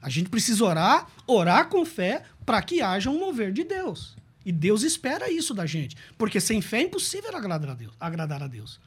[0.00, 4.16] A gente precisa orar, orar com fé, para que haja um mover de Deus.
[4.44, 5.96] E Deus espera isso da gente.
[6.16, 7.92] Porque sem fé é impossível agradar a Deus.
[8.00, 8.80] Agradar a Deus.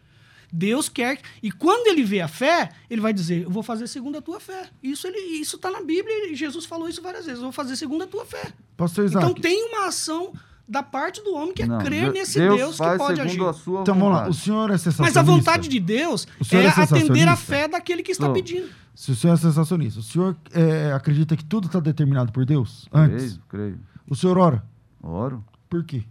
[0.51, 1.19] Deus quer.
[1.41, 4.39] E quando ele vê a fé, ele vai dizer: Eu vou fazer segundo a tua
[4.39, 4.69] fé.
[4.81, 7.39] Isso ele, isso está na Bíblia e Jesus falou isso várias vezes.
[7.39, 8.53] Eu vou fazer segundo a tua fé.
[8.77, 9.25] Pastor Isaac.
[9.25, 10.33] Então tem uma ação
[10.67, 13.41] da parte do homem que é Não, crer De- nesse Deus, que faz pode agir.
[13.43, 14.27] a sua Então vamos lá.
[14.29, 15.03] O senhor é sensacionalista.
[15.03, 17.35] Mas a vontade de Deus é é atender a sensacionista?
[17.35, 18.67] fé daquele que está pedindo.
[18.95, 22.87] Se o senhor é sensacionista, o senhor é, acredita que tudo está determinado por Deus?
[22.93, 23.39] Antes.
[23.49, 23.79] Creio, creio.
[24.09, 24.63] O senhor ora?
[25.01, 26.03] Oro, Por quê?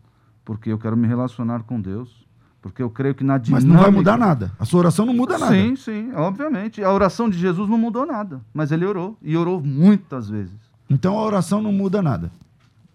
[0.45, 2.23] porque eu quero me relacionar com Deus.
[2.61, 3.67] Porque eu creio que na dinâmica...
[3.69, 4.53] Mas não vai mudar nada.
[4.59, 5.53] A sua oração não muda nada.
[5.53, 6.83] Sim, sim, obviamente.
[6.83, 8.41] A oração de Jesus não mudou nada.
[8.55, 9.17] Mas ele orou.
[9.21, 10.55] E orou muitas vezes.
[10.89, 12.31] Então a oração não muda nada,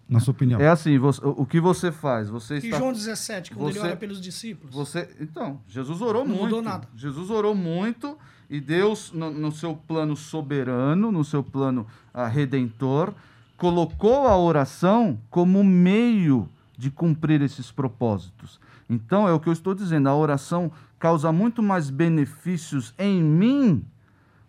[0.08, 0.60] na sua opinião.
[0.60, 2.28] É assim, você- o que você faz?
[2.30, 2.78] Você E está...
[2.78, 4.74] João 17, quando ele Você- ora pelos discípulos.
[4.74, 6.44] Você, então, Jesus orou Não muito.
[6.44, 6.88] mudou nada.
[6.96, 8.16] Jesus orou muito
[8.48, 13.12] e Deus, no, no seu plano soberano, no seu plano ah, redentor,
[13.56, 18.58] colocou a oração como meio de cumprir esses propósitos.
[18.88, 23.84] Então, é o que eu estou dizendo, a oração causa muito mais benefícios em mim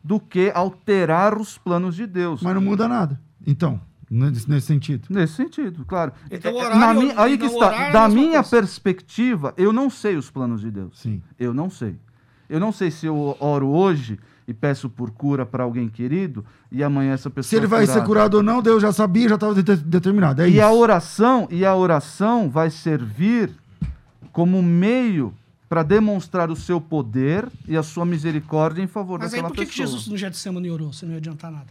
[0.02, 2.42] do que alterar os planos de Deus.
[2.42, 3.20] Mas não muda nada.
[3.46, 5.08] Então, nesse, nesse sentido.
[5.10, 6.12] Nesse sentido, claro.
[6.32, 7.68] Então, horário na minha- aí que está.
[7.68, 8.50] orar é Da minha coisa.
[8.50, 11.00] perspectiva, eu não sei os planos de Deus.
[11.00, 11.22] Sim.
[11.40, 11.96] Eu não sei.
[12.50, 16.84] Eu não sei se eu oro hoje e peço por cura para alguém querido e
[16.84, 18.08] amanhã essa pessoa Se ele vai ser curada.
[18.08, 20.42] curado ou não, Deus já sabia, já estava determinado.
[20.42, 20.62] É E isso.
[20.64, 23.52] a oração e a oração vai servir
[24.32, 25.32] como meio
[25.70, 29.56] para demonstrar o seu poder e a sua misericórdia em favor Mas aí daquela por
[29.58, 29.88] que, que pessoa.
[29.88, 31.68] Jesus no Getsemane orou, se não ia adiantar nada?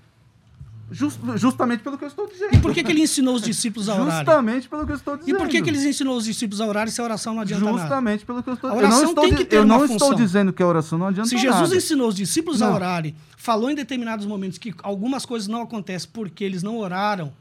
[0.90, 2.54] Just- justamente pelo que eu estou dizendo.
[2.54, 4.16] E por que, que ele ensinou os discípulos a orarem?
[4.24, 5.36] Justamente pelo que eu estou E dizendo.
[5.36, 7.78] por que, que ele ensinou os discípulos a orarem se a oração não adianta nada?
[7.78, 9.84] Justamente pelo que eu estou A Eu não oração estou, tem que ter eu não
[9.84, 10.14] estou função.
[10.14, 11.76] dizendo que a oração não adianta Se Jesus nada.
[11.76, 12.74] ensinou os discípulos a Não.
[12.74, 17.34] orarem, falou em determinados momentos que algumas coisas não acontecem porque eles não oraram,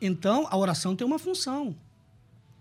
[0.00, 1.74] então a oração tem uma função.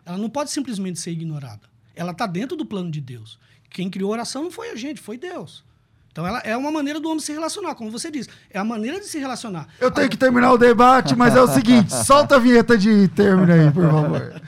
[0.06, 1.62] Ela não pode simplesmente ser ignorada.
[1.96, 3.38] Ela está dentro do plano de Deus.
[3.70, 5.64] Quem criou a oração não foi a gente, foi Deus.
[6.12, 8.30] Então ela é uma maneira do homem se relacionar, como você disse.
[8.50, 9.68] É a maneira de se relacionar.
[9.80, 13.52] Eu tenho que terminar o debate, mas é o seguinte: solta a vinheta de término
[13.54, 14.42] aí, por favor.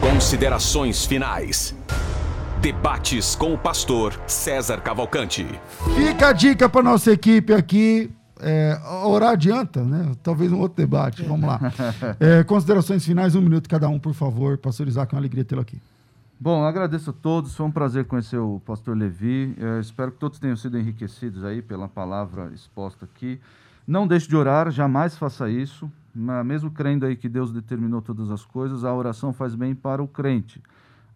[0.00, 1.74] Considerações finais.
[2.60, 5.46] Debates com o pastor César Cavalcante.
[5.96, 8.10] Fica a dica para nossa equipe aqui.
[8.40, 10.12] É, orar adianta, né?
[10.22, 11.22] Talvez um outro debate.
[11.22, 11.60] Vamos lá.
[12.20, 14.56] É, considerações finais, um minuto cada um, por favor.
[14.58, 15.80] Pastor Isaac, é uma alegria tê-lo aqui.
[16.44, 17.56] Bom, agradeço a todos.
[17.56, 19.56] Foi um prazer conhecer o pastor Levi.
[19.58, 23.40] Eh, espero que todos tenham sido enriquecidos aí pela palavra exposta aqui.
[23.86, 25.90] Não deixe de orar, jamais faça isso.
[26.14, 30.06] Mesmo crendo aí que Deus determinou todas as coisas, a oração faz bem para o
[30.06, 30.62] crente.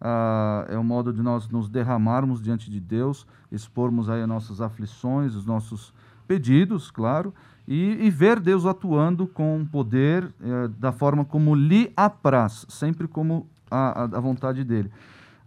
[0.01, 4.59] Ah, é um modo de nós nos derramarmos diante de Deus, expormos aí as nossas
[4.59, 5.93] aflições, os nossos
[6.27, 7.31] pedidos, claro,
[7.67, 13.45] e, e ver Deus atuando com poder eh, da forma como lhe apraz, sempre como
[13.69, 14.91] a, a, a vontade dele.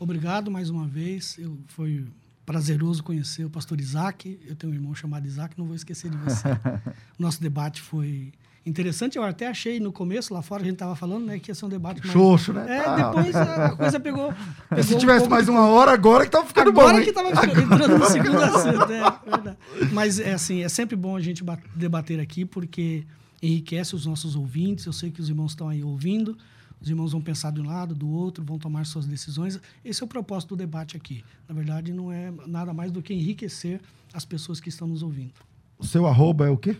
[0.00, 1.38] Obrigado mais uma vez.
[1.38, 2.04] Eu, foi
[2.44, 4.40] prazeroso conhecer o pastor Isaac.
[4.44, 6.48] Eu tenho um irmão chamado Isaac, não vou esquecer de você.
[7.16, 8.32] Nosso debate foi
[8.68, 9.16] interessante.
[9.18, 11.64] Eu até achei no começo, lá fora, a gente estava falando né, que ia ser
[11.64, 12.12] um debate mais.
[12.12, 12.78] Xoxo, né?
[12.78, 12.96] É, Tá.
[13.10, 14.32] depois a coisa pegou.
[14.68, 16.98] pegou Se um tivesse pouco mais de- uma hora, agora que tava ficando Agora bom.
[16.98, 17.04] hein?
[17.04, 19.56] que estava entrando no segundo assunto, é verdade.
[19.92, 23.04] Mas é assim, é sempre bom a gente ba- debater aqui, porque
[23.42, 24.84] enriquece os nossos ouvintes.
[24.86, 26.36] Eu sei que os irmãos estão aí ouvindo,
[26.80, 29.58] os irmãos vão pensar de um lado, do outro, vão tomar suas decisões.
[29.84, 31.24] Esse é o propósito do debate aqui.
[31.48, 33.80] Na verdade, não é nada mais do que enriquecer
[34.12, 35.32] as pessoas que estão nos ouvindo.
[35.78, 36.76] O seu arroba é o quê?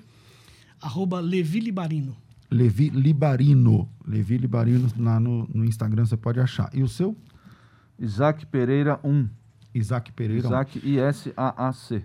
[0.81, 2.16] Arroba Levi Libarino.
[2.51, 3.89] Levi Libarino.
[4.07, 6.70] Levi Libarino lá no, no Instagram você pode achar.
[6.72, 7.16] E o seu?
[7.99, 9.29] Isaac Pereira 1.
[9.74, 10.47] Isaac Pereira.
[10.47, 12.03] Isaac I-S-A-A-C.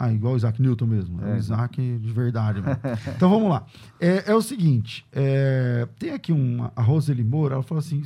[0.00, 1.20] Ah, igual o Isaac Newton mesmo.
[1.22, 1.38] É, o É.
[1.38, 2.60] Isaac de verdade.
[2.60, 2.76] mesmo.
[3.16, 3.66] então vamos lá.
[3.98, 8.02] É, é o seguinte: é, tem aqui uma, a Roseli Moura, ela falou assim: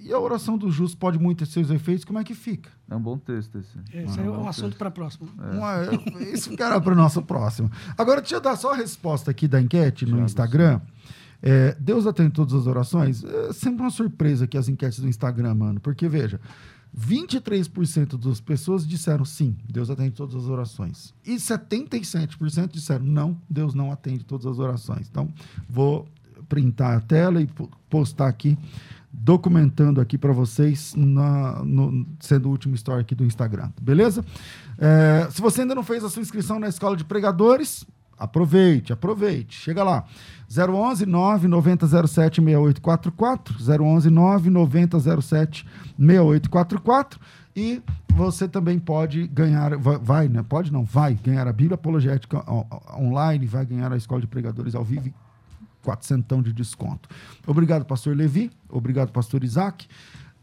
[0.00, 2.70] e a oração do justo pode muito ter seus efeitos, como é que fica?
[2.90, 3.78] É um bom texto esse.
[3.92, 5.28] Esse é um assunto para a próxima.
[5.52, 7.70] Uma- isso ficará para o nosso próximo.
[7.96, 10.80] Agora, deixa eu dar só a resposta aqui da enquete no Instagram.
[11.42, 13.22] É, Deus atende todas as orações?
[13.22, 15.78] É sempre uma surpresa aqui as enquetes do Instagram, mano.
[15.80, 16.40] Porque, veja,
[16.96, 21.12] 23% das pessoas disseram sim, Deus atende todas as orações.
[21.24, 25.08] E 77% disseram não, Deus não atende todas as orações.
[25.10, 25.28] Então,
[25.68, 26.08] vou
[26.48, 28.56] printar a tela e po- postar aqui
[29.16, 34.24] documentando aqui para vocês, na, no, sendo o último story aqui do Instagram, beleza?
[34.76, 37.86] É, se você ainda não fez a sua inscrição na Escola de Pregadores,
[38.18, 39.56] aproveite, aproveite.
[39.56, 40.04] Chega lá.
[40.50, 47.20] 011 99007 6844, 011 99007 6844
[47.56, 47.80] e
[48.12, 50.44] você também pode ganhar, vai, vai, né?
[50.46, 52.44] Pode não, vai ganhar a Bíblia Apologética
[52.98, 55.12] online, vai ganhar a Escola de Pregadores ao vivo
[55.84, 57.08] 400 de desconto.
[57.46, 58.50] Obrigado, pastor Levi.
[58.68, 59.86] Obrigado, pastor Isaac.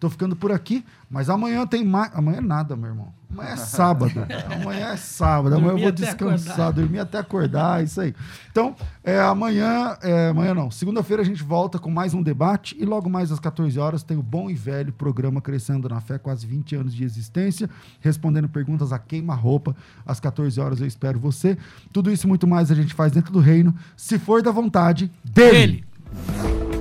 [0.01, 2.11] Tô ficando por aqui, mas amanhã tem mais.
[2.15, 3.13] Amanhã é nada, meu irmão.
[3.31, 4.11] Amanhã é sábado.
[4.59, 5.55] amanhã é sábado.
[5.55, 6.71] Amanhã eu vou descansar, acordar.
[6.71, 8.15] dormir até acordar, isso aí.
[8.51, 10.71] Então, é, amanhã, é, amanhã não.
[10.71, 14.17] Segunda-feira a gente volta com mais um debate e logo mais às 14 horas tem
[14.17, 18.91] o bom e velho programa Crescendo na Fé, quase 20 anos de existência, respondendo perguntas
[18.91, 19.75] a queima-roupa.
[20.03, 21.55] Às 14 horas eu espero você.
[21.93, 25.11] Tudo isso e muito mais a gente faz dentro do reino, se for da vontade
[25.23, 25.85] dele.
[26.31, 26.70] dele.